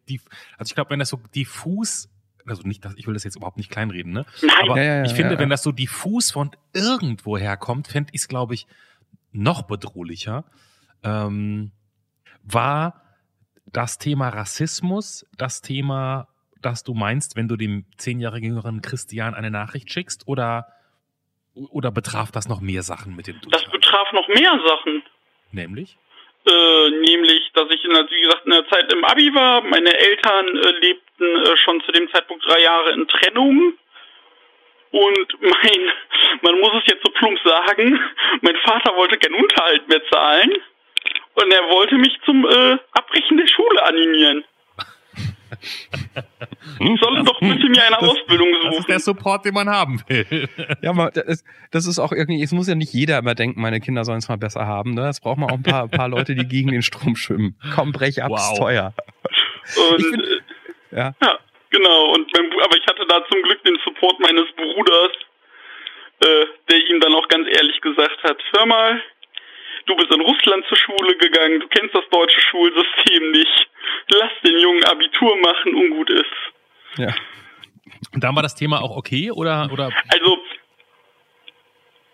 [0.57, 2.09] also ich glaube, wenn das so diffus
[2.45, 4.25] also nicht, dass ich will das jetzt überhaupt nicht kleinreden, ne?
[4.41, 4.55] Nein.
[4.61, 8.21] Aber ja, ja, ich finde, ja, wenn das so diffus von irgendwoher kommt, fände ich
[8.21, 8.67] es, glaube ich,
[9.31, 10.45] noch bedrohlicher.
[11.03, 11.71] Ähm,
[12.43, 13.01] war
[13.65, 16.27] das Thema Rassismus das Thema,
[16.61, 20.67] das du meinst, wenn du dem zehnjährigen jüngeren Christian eine Nachricht schickst, oder
[21.53, 23.49] oder betraf das noch mehr Sachen mit dem du?
[23.49, 25.03] Das betraf noch mehr Sachen.
[25.51, 25.97] Nämlich?
[26.45, 29.61] Äh, nämlich, dass ich, in der, wie gesagt, in der Zeit im Abi war.
[29.61, 33.73] Meine Eltern äh, lebten äh, schon zu dem Zeitpunkt drei Jahre in Trennung.
[34.91, 35.91] Und mein,
[36.41, 37.99] man muss es jetzt so plump sagen,
[38.41, 40.51] mein Vater wollte keinen Unterhalt mehr zahlen.
[41.33, 44.43] Und er wollte mich zum äh, Abbrechen der Schule animieren.
[46.79, 48.71] Ich soll doch bitte mir eine das, Ausbildung suchen.
[48.71, 50.47] Das ist der Support, den man haben will.
[50.81, 53.79] Ja, aber das, das ist auch irgendwie, es muss ja nicht jeder immer denken, meine
[53.79, 54.93] Kinder sollen es mal besser haben.
[54.93, 55.01] Ne?
[55.01, 57.57] Das braucht man auch ein paar, paar Leute, die gegen den Strom schwimmen.
[57.75, 58.39] Komm, brech ab, wow.
[58.39, 58.93] ist teuer.
[59.91, 60.30] Und, find, äh,
[60.91, 61.13] ja.
[61.21, 62.13] ja, genau.
[62.13, 65.11] Und mein, aber ich hatte da zum Glück den Support meines Bruders,
[66.21, 69.01] äh, der ihm dann auch ganz ehrlich gesagt hat, hör mal,
[69.85, 73.67] du bist in Russland zur Schule gegangen, du kennst das deutsche Schulsystem nicht.
[74.13, 76.25] Lass den Jungen Abitur machen, ungut ist.
[76.97, 77.13] Ja.
[78.13, 79.89] Und dann war das Thema auch okay oder oder?
[80.09, 80.39] Also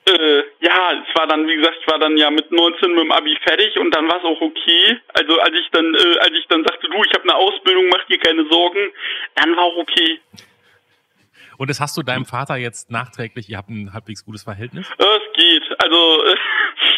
[0.07, 3.11] äh, ja, es war dann, wie gesagt, ich war dann ja mit 19 mit dem
[3.11, 4.99] Abi fertig und dann war es auch okay.
[5.13, 8.03] Also als ich dann, äh, als ich dann sagte, du, ich habe eine Ausbildung, mach
[8.05, 8.91] dir keine Sorgen,
[9.35, 10.19] dann war auch okay.
[11.57, 14.89] Und das hast du deinem Vater jetzt nachträglich, ihr habt ein halbwegs gutes Verhältnis?
[14.97, 15.83] Äh, es geht.
[15.83, 16.35] Also äh,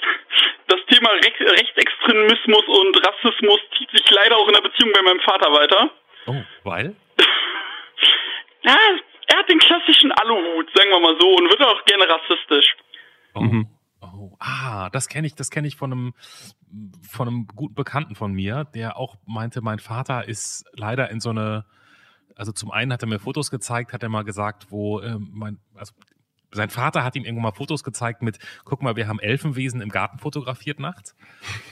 [0.68, 5.22] das Thema Re Rechtsextremismus und Rassismus zieht sich leider auch in der Beziehung bei meinem
[5.22, 5.90] Vater weiter.
[6.28, 6.96] Oh, weil?
[8.64, 8.78] ja,
[9.28, 12.76] er hat den klassischen Aluhut, sagen wir mal so, und wird auch gerne rassistisch.
[13.34, 13.42] Oh.
[13.42, 13.68] Mhm.
[14.02, 16.14] Oh, ah, das kenne ich, das kenne ich von einem
[17.02, 21.32] von einem guten Bekannten von mir, der auch meinte, mein Vater ist leider in so
[21.32, 21.66] eine
[22.36, 25.60] also zum einen hat er mir Fotos gezeigt, hat er mal gesagt, wo äh, mein
[25.76, 25.94] also
[26.52, 29.90] sein Vater hat ihm irgendwann mal Fotos gezeigt mit, guck mal, wir haben Elfenwesen im
[29.90, 31.16] Garten fotografiert nachts.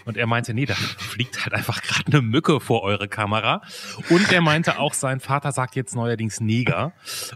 [0.06, 3.62] Und er meinte, nee, da fliegt halt einfach gerade eine Mücke vor eure Kamera.
[4.10, 6.94] Und er meinte auch, sein Vater sagt jetzt neuerdings Neger.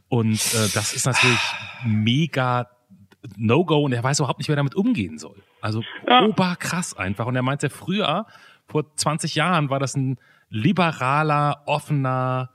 [0.07, 1.41] Und äh, das ist natürlich
[1.83, 2.69] mega
[3.37, 5.35] No-Go und er weiß überhaupt nicht, wer damit umgehen soll.
[5.61, 6.23] Also Ja.
[6.23, 7.25] oberkrass einfach.
[7.27, 8.25] Und er meinte, früher,
[8.67, 10.17] vor 20 Jahren, war das ein
[10.49, 12.49] liberaler, offener,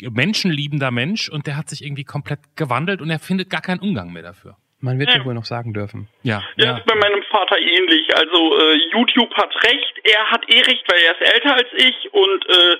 [0.00, 4.12] menschenliebender Mensch und der hat sich irgendwie komplett gewandelt und er findet gar keinen Umgang
[4.12, 4.56] mehr dafür.
[4.80, 5.18] Man wird Ja.
[5.18, 6.08] ja wohl noch sagen dürfen.
[6.22, 6.76] Ja, Ja, ja.
[6.78, 8.14] ist bei meinem Vater ähnlich.
[8.16, 12.12] Also äh, YouTube hat recht, er hat eh recht, weil er ist älter als ich
[12.12, 12.76] und äh,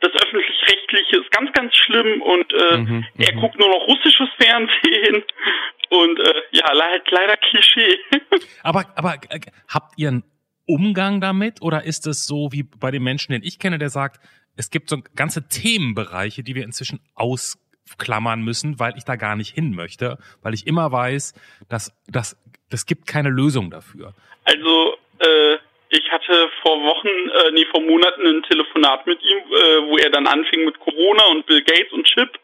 [0.00, 3.40] das öffentlich-rechtliche ist ganz, ganz schlimm und äh, Mhm, er mhm.
[3.40, 5.24] guckt nur noch russisches Fernsehen
[5.90, 7.98] und äh, ja, le leider Klischee.
[8.62, 10.24] Aber, aber äh, habt ihr einen
[10.66, 14.20] Umgang damit oder ist es so wie bei den Menschen, den ich kenne, der sagt,
[14.56, 19.54] es gibt so ganze Themenbereiche, die wir inzwischen ausklammern müssen, weil ich da gar nicht
[19.54, 21.34] hin möchte, weil ich immer weiß,
[21.68, 22.36] dass das
[22.68, 24.14] das gibt keine Lösung dafür.
[24.44, 25.56] Also, äh,
[25.88, 30.10] ich hatte vor Wochen, äh, nee, vor Monaten ein Telefonat mit ihm, äh, wo er
[30.10, 32.38] dann anfing mit Corona und Bill Gates und Chip,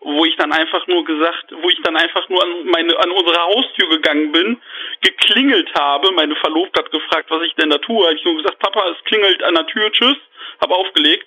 [0.00, 3.38] wo ich dann einfach nur gesagt, wo ich dann einfach nur an meine, an unsere
[3.42, 4.60] Haustür gegangen bin,
[5.02, 8.58] geklingelt habe, meine Verlobte hat gefragt, was ich denn da tue, habe ich nur gesagt,
[8.60, 10.16] Papa, es klingelt an der Tür, tschüss,
[10.60, 11.26] habe aufgelegt.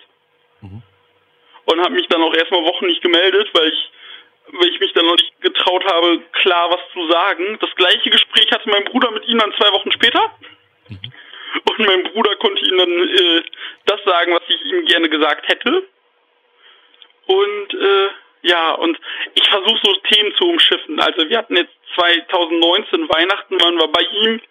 [0.61, 0.81] Mhm.
[1.65, 3.91] Und habe mich dann auch erstmal Wochen nicht gemeldet, weil ich
[4.51, 7.57] weil ich mich dann noch nicht getraut habe, klar was zu sagen.
[7.61, 10.31] Das gleiche Gespräch hatte mein Bruder mit ihm dann zwei Wochen später.
[11.79, 13.43] Und mein Bruder konnte ihm dann äh,
[13.85, 15.87] das sagen, was ich ihm gerne gesagt hätte.
[17.25, 18.07] Und äh,
[18.41, 18.99] ja, und
[19.33, 20.99] ich versuche so Themen zu umschiffen.
[20.99, 24.41] Also wir hatten jetzt 2019 Weihnachten, waren wir bei ihm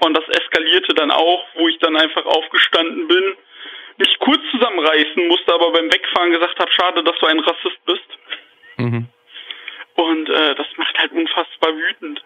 [0.00, 3.36] und das eskalierte dann auch, wo ich dann einfach aufgestanden bin,
[3.98, 8.18] mich kurz zusammenreißen musste, aber beim Wegfahren gesagt habe, schade, dass du ein Rassist bist.
[8.78, 9.08] Mhm.
[9.94, 12.24] Und äh, das macht halt unfassbar wütend.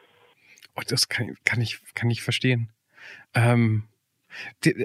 [0.74, 2.70] Oh, das kann, kann ich kann ich verstehen.
[3.34, 3.84] Ähm,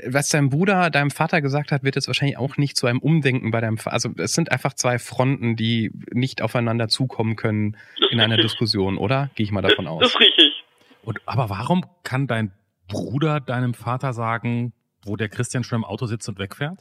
[0.07, 3.51] was dein Bruder deinem Vater gesagt hat, wird jetzt wahrscheinlich auch nicht zu einem Umdenken
[3.51, 3.93] bei deinem Vater.
[3.93, 8.51] Also es sind einfach zwei Fronten, die nicht aufeinander zukommen können Das in einer richtig.
[8.51, 9.29] Diskussion, oder?
[9.35, 10.01] Gehe ich mal davon das, aus.
[10.01, 10.63] Das ist richtig.
[11.03, 12.51] Und aber warum kann dein
[12.87, 14.73] Bruder deinem Vater sagen,
[15.05, 16.79] wo der Christian schon im Auto sitzt und wegfährt?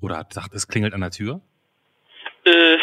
[0.00, 1.40] Oder sagt, es klingelt an der Tür?
[2.44, 2.76] Äh,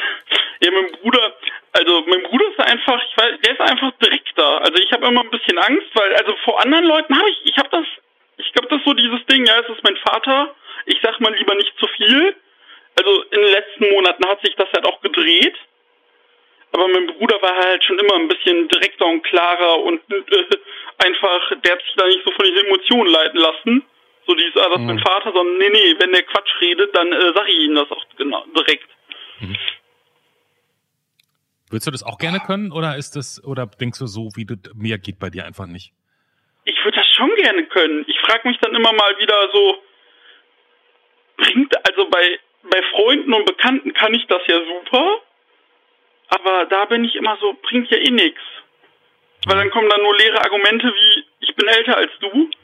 [0.62, 1.34] ja, mein Bruder,
[1.74, 4.62] also mein Bruder ist einfach, ich weiß, der ist einfach direkter.
[4.62, 7.58] Also ich habe immer ein bisschen Angst, weil also vor anderen Leuten habe ich, ich
[7.58, 7.86] habe das,
[8.38, 10.56] ich glaube, das ist so dieses Ding, ja, es ist mein Vater.
[10.86, 12.36] Ich sag mal lieber nicht zu viel.
[12.98, 15.56] Also in den letzten Monaten hat sich das halt auch gedreht.
[16.72, 20.58] Aber mein Bruder war halt schon immer ein bisschen direkter und klarer und äh,
[21.06, 23.84] einfach, der hat sich da nicht so von den Emotionen leiten lassen.
[24.28, 25.02] So dieses, ah, das ist mein Mhm.
[25.02, 28.06] Vater, sondern nee, nee, wenn der Quatsch redet, dann äh, sag ich ihm das auch
[28.18, 28.90] genau direkt.
[31.70, 34.56] Würdest du das auch gerne können oder ist das oder denkst du so, wie du
[34.76, 35.94] mir geht bei dir einfach nicht?
[36.66, 38.04] Ich würde das schon gerne können.
[38.08, 39.84] Ich frage mich dann immer mal wieder so,
[41.38, 45.22] bringt, also bei, bei Freunden und Bekannten kann ich das ja super,
[46.30, 48.40] aber da bin ich immer so, bringt ja eh nix.
[49.46, 52.50] Weil dann kommen dann nur leere Argumente wie, ich bin älter als du.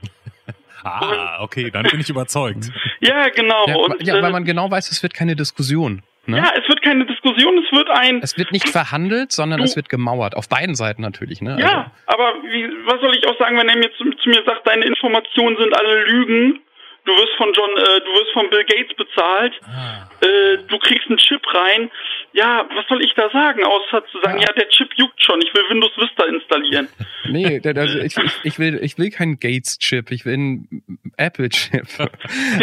[0.83, 2.71] Ah, okay, dann bin ich überzeugt.
[3.01, 3.67] Ja, genau.
[3.67, 6.01] Ja, und, ja, weil äh, man genau weiß, es wird keine Diskussion.
[6.27, 6.37] Ne?
[6.37, 9.75] ja, es wird keine Diskussion, es wird ein, Es wird nicht verhandelt, sondern Du- es
[9.75, 10.35] wird gemauert.
[10.35, 11.41] Auf beiden Seiten natürlich.
[11.41, 11.57] Ne?
[11.59, 14.67] Ja, aber wie, was soll ich auch sagen, wenn er mir zu, zu mir sagt,
[14.67, 16.59] deine Informationen sind alle Lügen,
[17.05, 21.07] du wirst von John, äh, du wirst von Bill Gates bezahlt, Ah, äh, du kriegst
[21.09, 21.89] einen Chip rein.
[22.33, 24.47] Ja, was soll ich da sagen, außer zu sagen, Ja.
[24.47, 26.87] ja, der Chip juckt schon, ich will Windows Vista installieren.
[26.97, 30.83] Also, nee, der, ich, ich, will, ich will keinen Gates-Chip, ich will einen
[31.17, 31.87] Apple-Chip.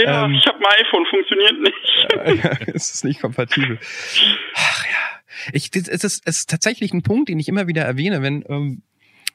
[0.03, 0.35] Ja, Ähm.
[0.35, 2.69] ich habe ein iPhone, funktioniert nicht.
[2.75, 3.79] es ist nicht kompatibel.
[4.55, 4.93] Ach ja.
[5.53, 8.45] Ich, das- es, ist, es ist tatsächlich ein Punkt, den ich immer wieder erwähne, wenn
[8.49, 8.83] ähm,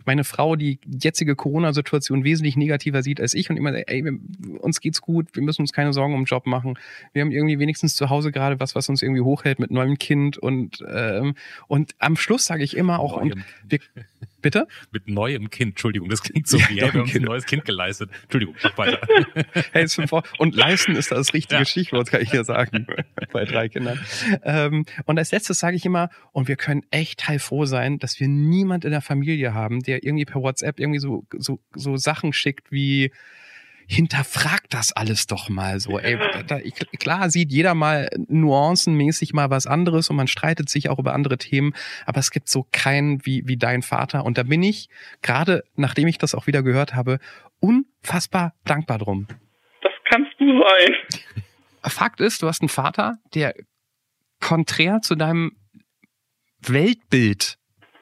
[0.06, 4.14] meine Frau die jetzige Corona-Situation wesentlich negativer sieht als ich und immer sagt, ey, wir,
[4.62, 6.78] uns geht's gut, wir müssen uns keine Sorgen um den Job machen.
[7.14, 10.38] Wir haben irgendwie wenigstens zu Hause gerade was, was uns irgendwie hochhält mit neuem Kind
[10.38, 11.36] und ähm,
[11.68, 13.36] und am Schluss sage ich immer auch und
[13.68, 13.80] wir,
[14.44, 17.46] bitte mit neuem Kind, Entschuldigung, das klingt so Ja, wie, hey, wir haben ein neues
[17.46, 18.12] Kind geleistet.
[18.24, 19.00] Entschuldigung, mach weiter.
[19.72, 20.28] Hey, ist fünf Wochen.
[20.38, 21.66] Und leisten ist das richtige Ja.
[21.66, 22.86] Stichwort, kann ich hier sagen,
[23.32, 24.00] bei drei Kindern.
[24.44, 28.28] Ähm, und als letztes sage ich immer, und wir können echt heilfroh sein, dass wir
[28.28, 32.72] niemand in der Familie haben, der irgendwie per WhatsApp irgendwie so, so, so Sachen schickt
[32.72, 33.12] wie,
[33.94, 36.00] hinterfragt das alles doch mal so.
[36.00, 36.60] Ey, da,
[37.00, 41.38] klar sieht jeder mal nuancenmäßig mal was anderes und man streitet sich auch über andere
[41.38, 41.74] Themen,
[42.06, 44.26] aber es gibt so keinen wie, wie dein Vater.
[44.26, 44.90] Und da bin ich,
[45.22, 47.20] gerade nachdem ich das auch wieder gehört habe,
[47.60, 49.28] unfassbar dankbar drum.
[49.82, 50.96] Das kannst du sein.
[51.84, 53.54] Fakt ist, du hast einen Vater, der
[54.40, 55.52] konträr zu deinem
[56.62, 57.58] Weltbild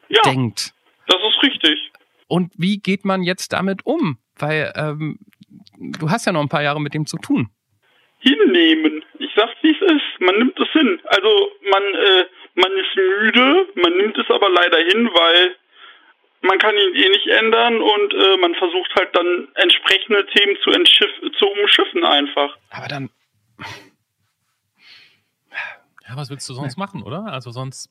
[0.09, 0.73] Ja, denkt.
[1.07, 1.91] das ist richtig.
[2.27, 4.17] Und wie geht man jetzt damit um?
[4.35, 5.19] Weil ähm,
[5.81, 7.49] du hast ja noch ein paar Jahre mit dem zu tun.
[8.19, 9.03] Hinnehmen.
[9.17, 10.19] Ich sag's, wie es ist.
[10.19, 11.01] Man nimmt es hin.
[11.05, 15.55] Also man, äh, man ist müde, man nimmt es aber leider hin, weil
[16.41, 20.71] man kann ihn eh nicht ändern und äh, man versucht halt dann entsprechende Themen zu,
[20.71, 22.57] zu umschiffen einfach.
[22.69, 23.09] Aber dann.
[26.07, 27.25] Ja, was willst du sonst machen, oder?
[27.27, 27.89] Also sonst,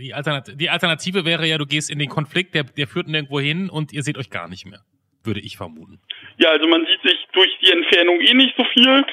[0.00, 3.40] die Alternative, die Alternative wäre ja, du gehst in den Konflikt, der, der führt nirgendwo
[3.40, 4.80] hin und ihr seht euch gar nicht mehr.
[5.24, 6.00] Würde ich vermuten.
[6.38, 9.04] Ja, also man sieht sich durch die Entfernung eh nicht so viel.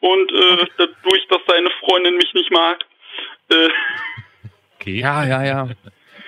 [0.00, 2.84] Und äh, dadurch, dass seine Freundin mich nicht mag.
[3.50, 3.68] Äh,
[4.76, 4.98] okay.
[4.98, 5.68] Ja, ja, ja.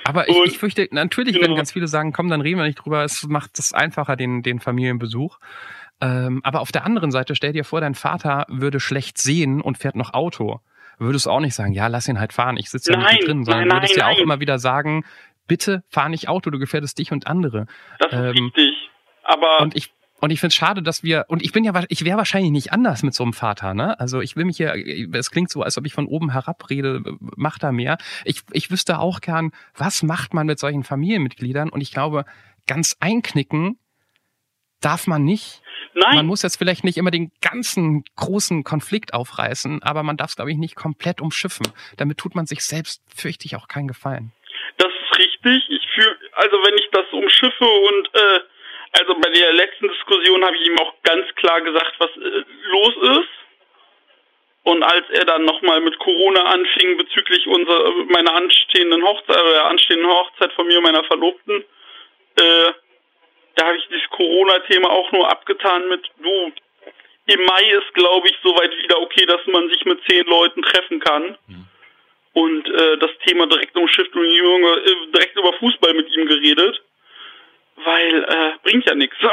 [0.05, 1.47] Aber ich, ich fürchte, natürlich genau.
[1.47, 4.43] werden ganz viele sagen, komm, dann reden wir nicht drüber, es macht es einfacher, den,
[4.43, 5.39] den Familienbesuch.
[6.01, 9.79] Ähm, aber auf der anderen Seite, stell dir vor, dein Vater würde schlecht sehen und
[9.79, 10.61] fährt noch Auto.
[10.99, 13.27] Würdest du auch nicht sagen, ja, lass ihn halt fahren, ich sitze ja nein, nicht
[13.27, 15.05] drin, sondern nein, würdest ja auch immer wieder sagen,
[15.47, 17.67] bitte fahr nicht Auto, du gefährdest dich und andere.
[17.99, 18.75] Das ist ähm, richtig.
[19.25, 22.05] Aber und ich und ich finde es schade, dass wir, und ich bin ja, ich
[22.05, 23.99] wäre wahrscheinlich nicht anders mit so einem Vater, ne?
[23.99, 24.73] Also ich will mich hier,
[25.13, 27.99] es klingt so, als ob ich von oben herab rede, mach da mehr.
[28.25, 31.71] Ich, ich wüsste auch gern, was macht man mit solchen Familienmitgliedern?
[31.71, 32.25] Und ich glaube,
[32.69, 33.81] ganz einknicken
[34.81, 35.61] darf man nicht.
[35.95, 36.15] Nein.
[36.15, 40.37] Man muss jetzt vielleicht nicht immer den ganzen großen Konflikt aufreißen, aber man darf es,
[40.37, 41.67] glaube ich, nicht komplett umschiffen.
[41.97, 44.31] Damit tut man sich selbst, fürchte ich, auch keinen Gefallen.
[45.45, 45.81] Richtig.
[45.83, 48.41] Ich fühle, also wenn ich das umschiffe und äh,
[48.93, 53.19] also bei der letzten Diskussion habe ich ihm auch ganz klar gesagt, was äh, los
[53.19, 53.29] ist.
[54.65, 60.09] Und als er dann nochmal mit Corona anfing bezüglich unserer meiner anstehenden Hochzeit, äh, anstehenden
[60.09, 61.65] Hochzeit von mir und meiner Verlobten,
[62.37, 62.73] äh,
[63.57, 66.53] da habe ich dieses Corona-Thema auch nur abgetan mit, du,
[67.27, 71.01] im Mai ist, glaube ich, soweit wieder okay, dass man sich mit zehn Leuten treffen
[71.01, 71.37] kann.
[71.47, 71.62] Mhm.
[72.35, 76.83] Und äh, das Thema direkt umschifft und äh, direkt über Fußball mit ihm geredet
[77.85, 79.17] weil äh, bringt ja nichts.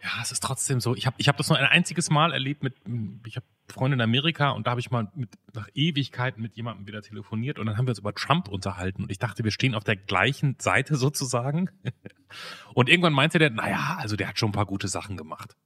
[0.00, 0.94] Ja, es ist trotzdem so.
[0.94, 2.72] Ich habe ich hab das nur ein einziges Mal erlebt mit,
[3.26, 6.86] ich habe Freunde in Amerika und da habe ich mal mit, nach Ewigkeiten mit jemandem
[6.86, 9.74] wieder telefoniert und dann haben wir uns über Trump unterhalten und ich dachte, wir stehen
[9.74, 11.70] auf der gleichen Seite sozusagen.
[12.74, 15.56] Und irgendwann meinte der, naja, also der hat schon ein paar gute Sachen gemacht.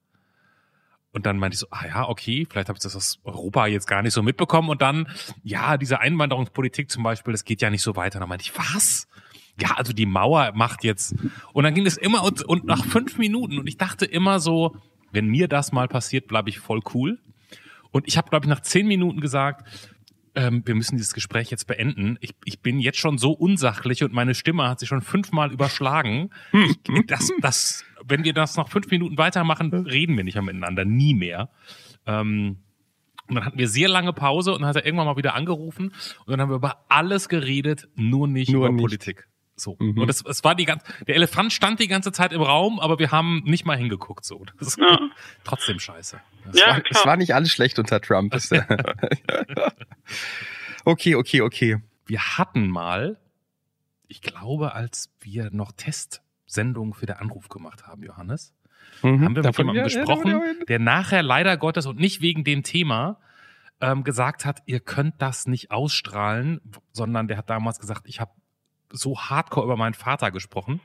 [1.13, 3.87] Und dann meinte ich so, ah ja, okay, vielleicht habe ich das aus Europa jetzt
[3.87, 4.71] gar nicht so mitbekommen.
[4.71, 5.09] Und dann,
[5.43, 8.17] ja, diese Einwanderungspolitik zum Beispiel, das geht ja nicht so weiter.
[8.17, 9.07] Und dann meinte ich, was?
[9.61, 11.15] ja, also die Mauer macht jetzt.
[11.53, 14.77] Und dann ging es immer und, und nach fünf Minuten und ich dachte immer so,
[15.11, 17.19] wenn mir das mal passiert, bleibe ich voll cool.
[17.91, 19.69] Und ich habe, glaube ich, nach zehn Minuten gesagt,
[20.35, 22.17] ähm, wir müssen dieses Gespräch jetzt beenden.
[22.21, 26.31] Ich, ich bin jetzt schon so unsachlich und meine Stimme hat sich schon fünfmal überschlagen.
[26.53, 30.85] Ich, das, das, wenn wir das noch fünf Minuten weitermachen, reden wir nicht mehr miteinander,
[30.85, 31.51] nie mehr.
[32.07, 32.59] Ähm,
[33.29, 35.95] und dann hatten wir sehr lange Pause und dann hat er irgendwann mal wieder angerufen
[36.27, 38.83] und dann haben wir über alles geredet, nur nicht nur über nicht.
[38.83, 39.29] Politik.
[39.55, 39.77] So.
[39.79, 39.99] Mhm.
[39.99, 42.99] Und es, es war die ganze, der Elefant stand die ganze Zeit im Raum, aber
[42.99, 44.45] wir haben nicht mal hingeguckt, so.
[44.59, 44.99] Das ist ja.
[45.45, 46.21] trotzdem scheiße.
[46.47, 47.01] Das ja, war, klar.
[47.01, 48.35] es war nicht alles schlecht unter Trump.
[50.85, 51.79] okay, okay, okay.
[52.07, 53.19] Wir hatten mal,
[54.09, 55.73] ich glaube, als wir noch
[56.53, 58.55] Testsendungen für den Anruf gemacht haben, Johannes,
[59.03, 63.19] mhm, haben wir mit jemandem gesprochen, der nachher leider Gottes und nicht wegen dem Thema
[63.81, 66.61] ähm, gesagt hat, ihr könnt das nicht ausstrahlen,
[66.93, 68.33] sondern der hat damals gesagt, ich habe
[68.91, 70.81] so hardcore über meinen Vater gesprochen.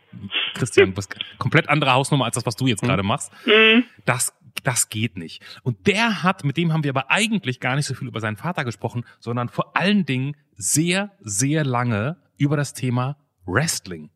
[0.54, 2.88] Christian, was komplett andere Hausnummer als das, was du jetzt mhm.
[2.88, 3.34] gerade machst.
[3.46, 3.84] Mhm.
[4.06, 5.44] Das, das geht nicht.
[5.64, 8.38] Und der hat, mit dem haben wir aber eigentlich gar nicht so viel über seinen
[8.38, 14.10] Vater gesprochen, sondern vor allen Dingen sehr, sehr lange über das Thema Wrestling.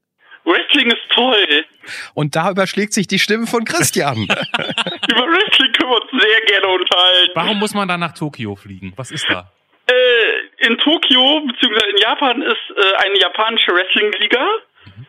[1.21, 1.65] Toll.
[2.13, 4.17] Und da überschlägt sich die Stimme von Christian.
[4.23, 7.31] über Wrestling können wir uns sehr gerne unterhalten.
[7.36, 8.93] Warum muss man da nach Tokio fliegen?
[8.95, 9.51] Was ist da?
[9.88, 14.47] Äh, in Tokio, beziehungsweise in Japan, ist äh, eine japanische Wrestling-Liga.
[14.86, 15.05] Mhm.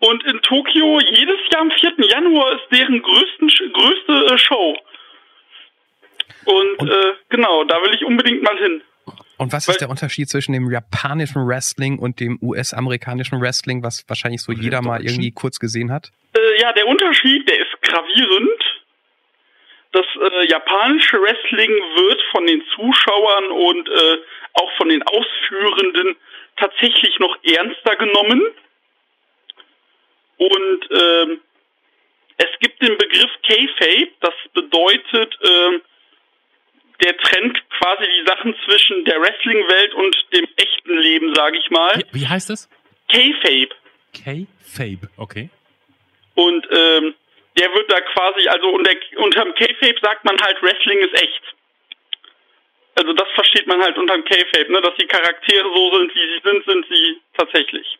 [0.00, 1.92] Und in Tokio, jedes Jahr am 4.
[2.10, 4.76] Januar ist deren größten, größte äh, Show.
[6.44, 8.82] Und, und äh, genau, da will ich unbedingt mal hin.
[9.36, 14.04] Und was Weil, ist der Unterschied zwischen dem japanischen Wrestling und dem US-amerikanischen Wrestling, was
[14.08, 16.12] wahrscheinlich so jeder mal irgendwie kurz gesehen hat?
[16.36, 18.62] Äh, ja, der Unterschied, der ist gravierend
[19.94, 24.18] das äh, japanische Wrestling wird von den Zuschauern und äh,
[24.54, 26.16] auch von den Ausführenden
[26.56, 28.42] tatsächlich noch ernster genommen.
[30.36, 31.40] Und ähm,
[32.38, 35.80] es gibt den Begriff K-Fape, das bedeutet, äh,
[37.02, 41.96] der trennt quasi die Sachen zwischen der Wrestling-Welt und dem echten Leben, sage ich mal.
[42.12, 42.68] Wie, wie heißt es?
[43.08, 43.74] K-Fape.
[44.12, 45.50] K-Fape, okay.
[46.34, 47.14] Und ähm,
[47.58, 51.42] der wird da quasi, also unter, unterm K-Fape sagt man halt, Wrestling ist echt.
[52.96, 56.40] Also das versteht man halt unterm K-Fape, ne, dass die Charaktere so sind, wie sie
[56.44, 57.98] sind, sind sie tatsächlich.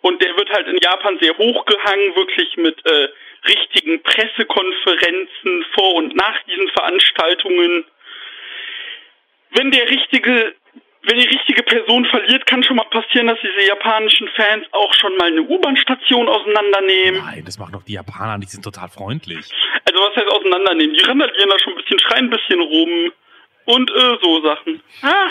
[0.00, 3.08] Und der wird halt in Japan sehr hochgehangen, wirklich mit äh,
[3.48, 7.84] richtigen Pressekonferenzen vor und nach diesen Veranstaltungen.
[9.54, 10.54] Wenn der richtige
[11.06, 15.14] wenn die richtige Person verliert, kann schon mal passieren, dass diese japanischen Fans auch schon
[15.18, 17.20] mal eine U-Bahn-Station auseinandernehmen.
[17.22, 19.50] Nein, das machen doch die Japaner, die sind total freundlich.
[19.86, 20.96] Also was heißt auseinandernehmen?
[20.96, 23.12] Die randalieren da schon ein bisschen, schreien ein bisschen rum
[23.66, 24.82] und äh, so Sachen.
[25.02, 25.28] Ah,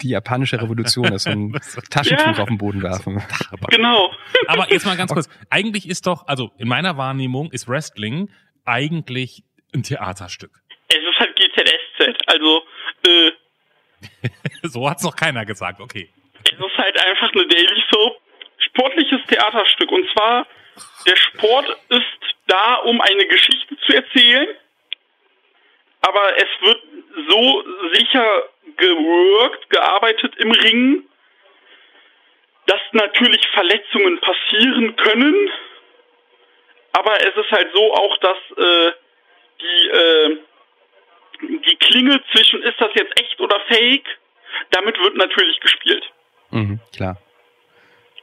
[0.00, 1.52] Die japanische Revolution ist so ein
[1.90, 2.42] Taschentuch Ja.
[2.42, 3.22] auf den Boden werfen.
[3.68, 4.14] genau.
[4.46, 5.28] Aber jetzt mal ganz kurz.
[5.50, 8.30] Eigentlich ist doch, also in meiner Wahrnehmung ist Wrestling
[8.64, 9.42] eigentlich
[9.74, 10.52] ein Theaterstück.
[10.88, 12.62] Es ist halt GZSZ, also
[13.06, 13.32] äh,
[14.62, 16.08] So hat's noch keiner gesagt, okay.
[16.44, 18.20] es ist halt einfach eine Daily Soap,
[18.58, 19.90] sportliches Theaterstück.
[19.90, 20.46] Und zwar,
[21.06, 24.48] der Sport ist da, um eine Geschichte zu erzählen,
[26.00, 26.82] aber es wird
[27.28, 28.42] so sicher
[28.76, 31.04] geworkt, gearbeitet im Ring,
[32.66, 35.50] dass natürlich Verletzungen passieren können,
[36.92, 38.92] aber es ist halt so auch, dass äh,
[39.60, 40.38] die, äh,
[41.48, 44.06] die Klinge zwischen ist das jetzt echt oder fake,
[44.70, 46.04] damit wird natürlich gespielt.
[46.50, 47.16] Mhm, klar.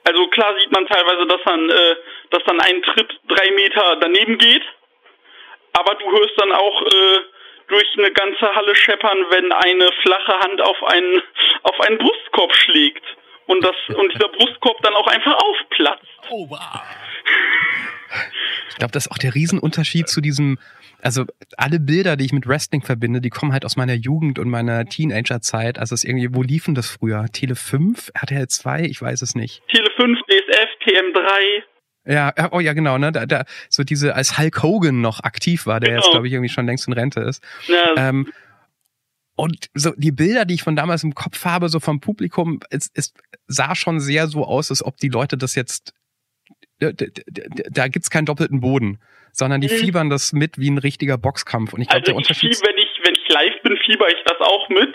[0.04, 1.96] Also klar sieht man teilweise, dass dann, äh,
[2.32, 4.64] dass dann ein Tritt drei Meter daneben geht,
[5.74, 7.20] aber du hörst dann auch äh,
[7.68, 11.22] durch eine ganze Halle scheppern, wenn eine flache Hand auf einen
[11.64, 13.04] auf einen Brustkorb schlägt
[13.46, 16.06] und das und dieser Brustkorb dann auch einfach aufplatzt.
[16.30, 16.82] Oh, wow.
[18.70, 20.60] Ich glaube, das ist auch der Riesenunterschied zu diesem,
[21.02, 21.26] also
[21.58, 24.86] alle Bilder, die ich mit Wrestling verbinde, die kommen halt aus meiner Jugend und meiner
[24.86, 25.78] Teenagerzeit.
[25.80, 27.26] Also es ist irgendwie, wo liefen das früher?
[27.32, 28.12] Tele 5?
[28.14, 28.84] RTL 2?
[28.84, 29.62] Ich weiß es nicht.
[29.70, 31.64] Tele 5, DSF, TM3.
[32.06, 33.12] Ja, ja, oh ja, genau, ne?
[33.12, 36.02] Da, da, so diese, als Hulk Hogan noch aktiv war, der Genau.
[36.02, 37.44] jetzt, glaube ich, irgendwie schon längst in Rente ist.
[37.68, 38.32] Ja, Ähm,
[39.36, 42.92] und so die Bilder, die ich von damals im Kopf habe, so vom Publikum, es,
[42.94, 43.14] es
[43.48, 45.94] sah schon sehr so aus, als ob die Leute das jetzt,
[46.92, 47.06] da,
[47.70, 49.00] da gibt's keinen doppelten Boden,
[49.32, 49.78] sondern die Mhm.
[49.78, 51.74] fiebern das mit wie ein richtiger Boxkampf.
[51.74, 52.56] Und ich glaube, also der ich Unterschied.
[52.58, 54.94] fieb, wenn ich wenn ich live bin, fieber ich das auch mit.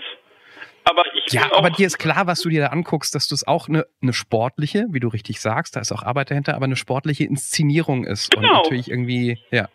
[0.84, 3.68] Aber ich Ja, aber dir ist klar, was du dir da anguckst, dass das auch
[3.68, 7.24] eine, eine sportliche, wie du richtig sagst, da ist auch Arbeit dahinter, aber eine sportliche
[7.24, 8.36] Inszenierung ist.
[8.36, 8.62] Und Genau.
[8.62, 9.68] natürlich irgendwie, ja.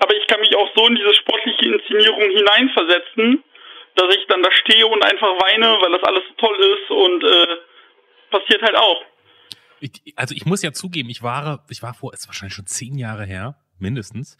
[0.00, 3.44] aber ich kann mich auch so in diese sportliche Inszenierung hineinversetzen,
[3.94, 7.22] dass ich dann da stehe und einfach weine, weil das alles so toll ist und
[7.22, 7.46] äh,
[8.32, 9.04] passiert halt auch.
[9.82, 12.96] Ich, also ich muss ja zugeben, ich war, ich war vor, ist wahrscheinlich schon zehn
[12.96, 14.36] Jahre her, mindestens,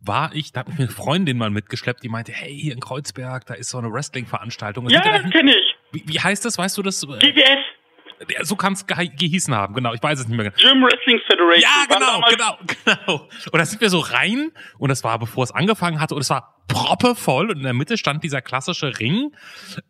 [0.00, 3.46] war ich, da hat mich eine Freundin mal mitgeschleppt, die meinte, hey, hier in Kreuzberg,
[3.46, 4.88] da ist so eine Wrestling-Veranstaltung.
[4.90, 5.74] Ja, das kenne ich.
[5.92, 7.00] Wie, wie heißt das, weißt du das?
[7.00, 10.70] GWS, So kann es gehießen haben, genau, ich weiß es nicht mehr genau.
[10.70, 11.62] Gym Wrestling Federation.
[11.62, 13.28] Ja, genau, genau, genau.
[13.50, 16.30] Und da sind wir so rein und das war, bevor es angefangen hatte und es
[16.30, 19.34] war proppevoll und in der Mitte stand dieser klassische Ring.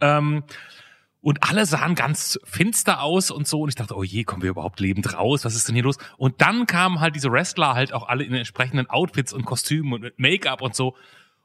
[0.01, 0.45] Ähm,
[1.25, 3.63] und alle sahen ganz finster aus und so.
[3.63, 5.47] Und ich dachte, oh je, kommen wir überhaupt lebend raus?
[5.47, 5.97] Was ist denn hier los?
[6.19, 10.19] Und dann kamen halt diese Wrestler halt auch alle in entsprechenden Outfits und Kostümen und
[10.19, 10.95] Make-up und so.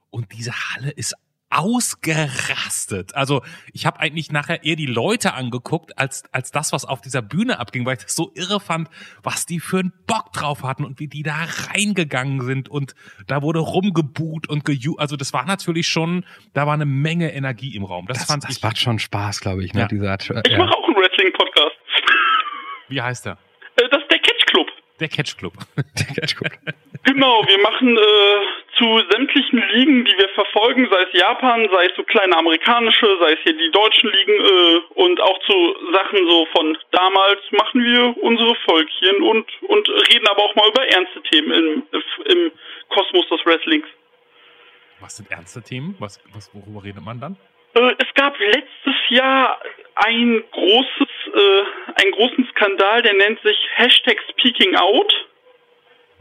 [0.09, 1.15] Und diese Halle ist
[1.49, 3.15] ausgerastet.
[3.15, 3.41] Also
[3.73, 7.59] ich habe eigentlich nachher eher die Leute angeguckt, als, als das, was auf dieser Bühne
[7.59, 8.89] abging, weil ich das so irre fand,
[9.23, 11.35] was die für einen Bock drauf hatten und wie die da
[11.73, 12.95] reingegangen sind und
[13.27, 14.95] da wurde rumgebuht und geju.
[14.97, 18.05] Also das war natürlich schon, da war eine Menge Energie im Raum.
[18.07, 18.63] Das, Das, fand das ich.
[18.63, 19.81] macht schon Spaß, glaube ich, ne?
[19.81, 19.87] Ja.
[19.87, 20.57] Dieser, Ich ja.
[20.57, 21.75] mache auch einen Wrestling-Podcast.
[22.89, 23.37] Wie heißt der?
[23.75, 24.08] Äh, das ist
[24.99, 25.53] der Catch Club.
[25.75, 26.51] Der Catch Club.
[27.03, 31.95] Genau, wir machen äh, zu sämtlichen Ligen, die wir verfolgen, sei es Japan, sei es
[31.95, 36.45] so kleine amerikanische, sei es hier die deutschen Ligen äh, und auch zu Sachen so
[36.47, 41.51] von damals machen wir unsere Völkchen und und reden aber auch mal über ernste Themen
[41.51, 41.83] im,
[42.25, 42.51] im
[42.89, 43.87] Kosmos des Wrestlings.
[44.99, 45.95] Was sind ernste Themen?
[45.99, 47.37] Was, was, worüber redet man dann?
[47.75, 49.59] Äh, es gab letztes Jahr
[50.05, 55.13] ein großes, äh, einen großen Skandal, der nennt sich Hashtag Speaking Out.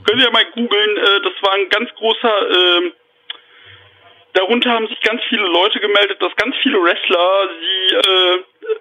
[0.04, 2.92] Könnt ihr mal googeln, äh, das war ein ganz großer, ähm,
[4.32, 8.36] darunter haben sich ganz viele Leute gemeldet, dass ganz viele Wrestler sie äh,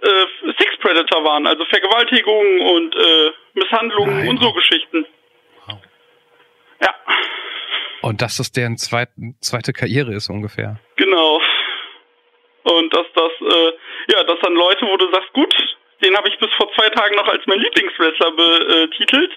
[0.07, 4.29] äh, Sex Predator waren, also Vergewaltigungen und äh, Misshandlungen Nein.
[4.29, 5.05] und so Geschichten.
[5.65, 5.79] Wow.
[6.81, 6.95] Ja,
[8.01, 10.79] Und dass das deren zweiten, zweite Karriere ist ungefähr.
[10.95, 11.41] Genau.
[12.71, 13.71] Und dass das, äh,
[14.13, 15.53] ja, dass dann Leute, wo du sagst, gut,
[16.03, 19.31] den habe ich bis vor zwei Tagen noch als mein Lieblingswrestler betitelt.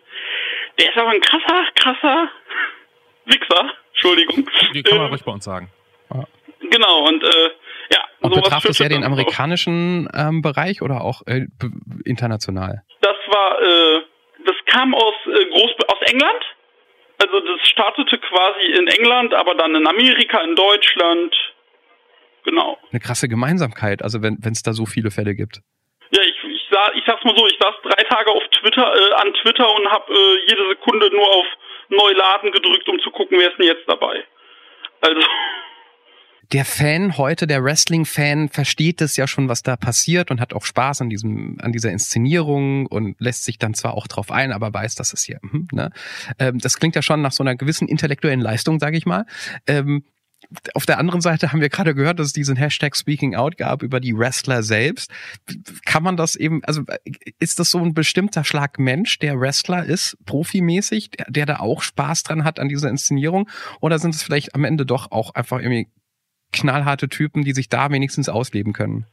[0.78, 2.28] Der ist aber ein krasser, krasser
[3.24, 3.70] Wichser.
[3.92, 4.48] Entschuldigung.
[4.74, 5.70] Die kann man Ähm, ruhig bei uns sagen.
[6.70, 7.50] genau, und äh,
[7.92, 11.46] ja, Und sowas betraf das eher den amerikanischen ähm, Bereich oder auch äh,
[12.04, 12.82] international?
[13.00, 14.02] Das war, äh,
[14.44, 16.44] das kam aus äh, Groß aus England.
[17.22, 21.34] Also das startete quasi in England, aber dann in Amerika, in Deutschland.
[22.44, 22.78] Genau.
[22.90, 25.60] Eine krasse Gemeinsamkeit, also wenn es da so viele Fälle gibt.
[26.12, 29.14] Ja, ich, ich, sah, ich sag's mal so, ich saß drei Tage auf Twitter, äh,
[29.14, 31.46] an Twitter und habe äh, jede Sekunde nur auf
[31.88, 34.24] Neuladen gedrückt, um zu gucken, wer ist denn jetzt dabei.
[35.02, 35.20] Also,
[36.52, 40.64] der Fan heute, der Wrestling-Fan, versteht es ja schon, was da passiert und hat auch
[40.64, 44.74] Spaß an diesem, an dieser Inszenierung und lässt sich dann zwar auch drauf ein, aber
[44.74, 45.92] weiß, dass es hier, hm, ne?
[46.40, 49.26] Ähm, das klingt ja schon nach so einer gewissen intellektuellen Leistung, sage ich mal.
[49.68, 50.04] Ähm,
[50.74, 53.82] auf der anderen Seite haben wir gerade gehört, dass es diesen Hashtag Speaking Out gab
[53.82, 55.12] über die Wrestler selbst.
[55.84, 56.82] Kann man das eben, also
[57.38, 61.82] ist das so ein bestimmter Schlag Mensch, der Wrestler ist, profimäßig, der, der da auch
[61.82, 63.48] Spaß dran hat an dieser Inszenierung?
[63.80, 65.88] Oder sind es vielleicht am Ende doch auch einfach irgendwie
[66.52, 69.06] knallharte Typen, die sich da wenigstens ausleben können?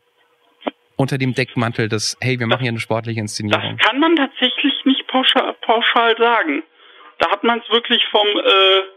[0.96, 3.78] Unter dem Deckmantel des, hey, wir machen hier eine sportliche Inszenierung.
[3.78, 6.64] Das kann man tatsächlich nicht pauschal, pauschal sagen.
[7.20, 8.97] Da hat man es wirklich vom äh,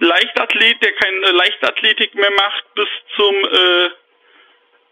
[0.00, 3.86] Leichtathlet, der keine Leichtathletik mehr macht, bis zum äh,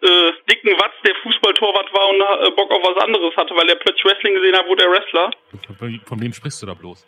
[0.06, 3.76] äh, dicken Watz, der Fußballtorwart war und äh, Bock auf was anderes hatte, weil er
[3.76, 5.30] plötzlich Wrestling gesehen hat, wurde er Wrestler.
[6.06, 7.06] Von wem sprichst du da bloß?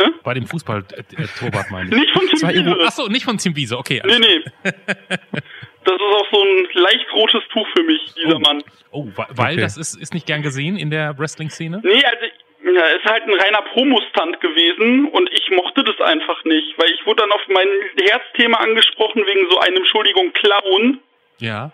[0.00, 0.06] Hä?
[0.22, 1.94] Bei dem Fußballtorwart meine ich.
[2.00, 2.86] Nicht von Tim Wiese.
[2.86, 4.00] Achso, nicht von Tim Wiese, okay.
[4.04, 4.44] Nee, nee.
[4.62, 8.40] Das ist auch so ein leicht rotes Tuch für mich, dieser Oh.
[8.40, 8.64] Mann.
[8.92, 9.60] Oh, weil Okay.
[9.60, 11.80] das ist, ist nicht gern gesehen in der Wrestling-Szene?
[11.84, 12.26] Nee, also
[12.64, 17.04] ja, ist halt ein reiner Promostand gewesen und ich mochte das einfach nicht, weil ich
[17.06, 17.68] wurde dann auf mein
[18.08, 21.00] Herzthema angesprochen wegen so einem, Entschuldigung, Clown,
[21.38, 21.72] Ja.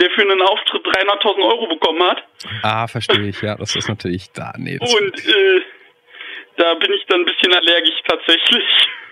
[0.00, 2.22] der für einen Auftritt 300.000 Euro bekommen hat.
[2.62, 4.52] Ah, verstehe ich, ja, das ist natürlich da.
[4.56, 5.60] Nee, das, Und äh,
[6.56, 8.64] da bin ich dann ein bisschen allergisch tatsächlich.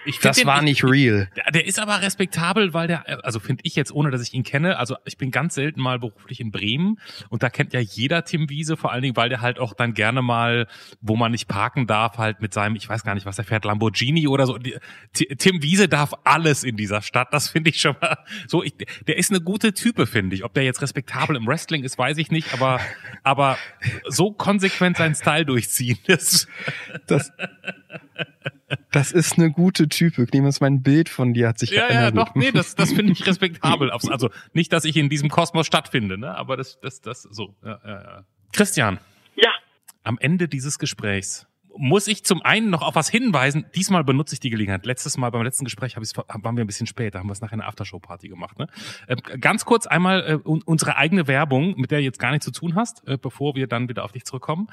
[0.06, 1.28] Ich das den- war nicht real.
[1.36, 4.42] Der, der ist aber respektabel, weil der, also finde ich jetzt, ohne dass ich ihn
[4.44, 6.98] kenne, also ich bin ganz selten mal beruflich in Bremen
[7.28, 9.94] und da kennt ja jeder Tim Wiese, vor allen Dingen, weil der halt auch dann
[9.94, 10.66] gerne mal,
[11.00, 13.64] wo man nicht parken darf, halt mit seinem, ich weiß gar nicht, was er fährt,
[13.64, 14.58] Lamborghini oder so.
[15.12, 18.16] Tim Wiese darf alles in dieser Stadt, das finde ich schon mal
[18.48, 18.62] so.
[18.62, 18.74] Ich,
[19.06, 20.44] der ist eine gute Type, finde ich.
[20.44, 22.80] Ob der jetzt respektabel im Wrestling ist, weiß ich nicht, aber,
[23.22, 23.58] aber
[24.08, 26.46] so konsequent seinen Style durchziehen, das,
[27.06, 27.32] Das,
[28.92, 30.26] das ist eine gute Type.
[30.26, 32.28] Clemens, mein Bild von dir hat sich Ja, ja, verändert.
[32.28, 33.90] doch, nee, das, das finde ich respektabel.
[33.90, 36.36] Aufs- Also nicht, dass ich in diesem Kosmos stattfinde, ne?
[36.36, 37.54] Aber das, das, das, so.
[37.64, 38.24] Ja, ja, ja.
[38.52, 38.98] Christian,
[39.36, 39.50] Ja,
[40.04, 41.46] am Ende dieses Gesprächs
[41.78, 43.66] muss ich zum einen noch auf was hinweisen.
[43.74, 44.86] Diesmal benutze ich die Gelegenheit.
[44.86, 46.02] Letztes Mal beim letzten Gespräch hab
[46.42, 47.14] waren wir ein bisschen spät.
[47.14, 48.58] Da haben wir es nachher eine Aftershow-Party gemacht.
[48.58, 48.66] Ne?
[49.08, 52.46] Ähm, ganz kurz einmal äh, un- unsere eigene Werbung, mit der du jetzt gar nichts
[52.46, 54.68] zu tun hast, äh, bevor wir dann wieder auf dich zurückkommen.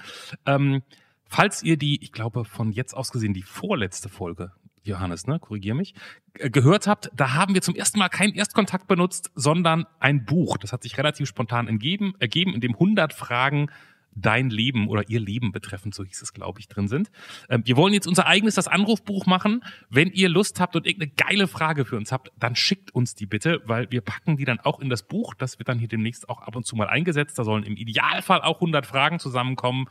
[0.45, 0.81] Ähm,
[1.27, 4.51] falls ihr die, ich glaube von jetzt aus gesehen die vorletzte Folge,
[4.83, 5.93] Johannes, ne, korrigier mich,
[6.39, 10.57] äh, gehört habt, da haben wir zum ersten Mal keinen Erstkontakt benutzt, sondern ein Buch.
[10.57, 13.69] Das hat sich relativ spontan entgeben, ergeben, in dem 100 Fragen
[14.15, 17.09] dein Leben oder ihr Leben betreffend, so hieß es, glaube ich, drin sind.
[17.49, 19.63] Ähm, wir wollen jetzt unser eigenes, das Anrufbuch machen.
[19.89, 23.25] Wenn ihr Lust habt und irgendeine geile Frage für uns habt, dann schickt uns die
[23.25, 25.33] bitte, weil wir packen die dann auch in das Buch.
[25.33, 27.37] Das wird dann hier demnächst auch ab und zu mal eingesetzt.
[27.39, 29.87] Da sollen im Idealfall auch 100 Fragen zusammenkommen.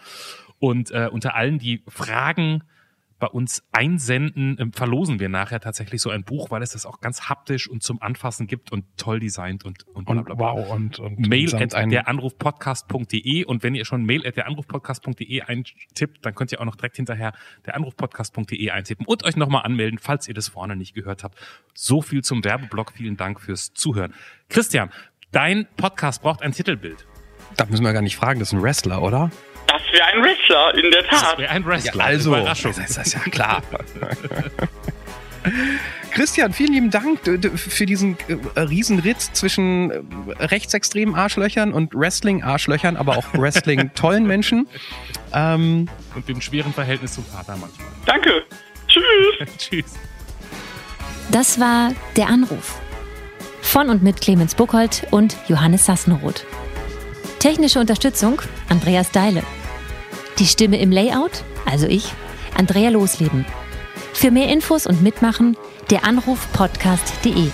[0.62, 2.62] Und äh, unter allen, die Fragen
[3.18, 7.00] bei uns einsenden, ähm, verlosen wir nachher tatsächlich so ein Buch, weil es das auch
[7.00, 10.44] ganz haptisch und zum Anfassen gibt und toll designt und, und bla Und bla bla.
[10.54, 16.36] wow, und, und Mail at deranrufpodcast.de und wenn ihr schon Mail at deranrufpodcast.de eintippt, dann
[16.36, 17.32] könnt ihr auch noch direkt hinterher
[17.66, 21.36] deranrufpodcast.de eintippen und euch nochmal anmelden, falls ihr das vorne nicht gehört habt.
[21.74, 22.92] So viel zum Werbeblock.
[22.92, 24.14] Vielen Dank fürs Zuhören.
[24.48, 24.90] Christian,
[25.32, 27.04] dein Podcast braucht ein Titelbild.
[27.56, 29.32] Da müssen wir gar nicht fragen, das ist ein Wrestler, oder?
[29.72, 31.38] Das wäre ein Wrestler, in der Das Tat.
[31.38, 32.04] wäre ein Wrestler.
[32.04, 32.72] also, Überraschung.
[32.76, 33.62] das ist ja klar.
[36.12, 37.20] Christian, vielen lieben Dank
[37.56, 38.16] für diesen
[38.54, 44.68] äh, Riesenritt zwischen äh, rechtsextremen Arschlöchern und Wrestling-Arschlöchern, aber auch Wrestling-tollen Menschen.
[45.32, 47.88] Ähm, Und dem schweren Verhältnis zum Vater manchmal.
[48.04, 48.44] Danke.
[48.86, 49.48] Tschüss.
[49.58, 49.94] Tschüss.
[51.30, 52.78] Das war Der Anruf.
[53.62, 56.44] Von und mit Clemens Buchholz und Johannes Sassenroth.
[57.38, 59.42] Technische Unterstützung Andreas Deile.
[60.38, 62.12] Die Stimme im Layout, also ich,
[62.56, 63.44] Andrea Losleben.
[64.12, 65.56] Für mehr Infos und Mitmachen
[65.90, 67.50] der Anruf podcast.de.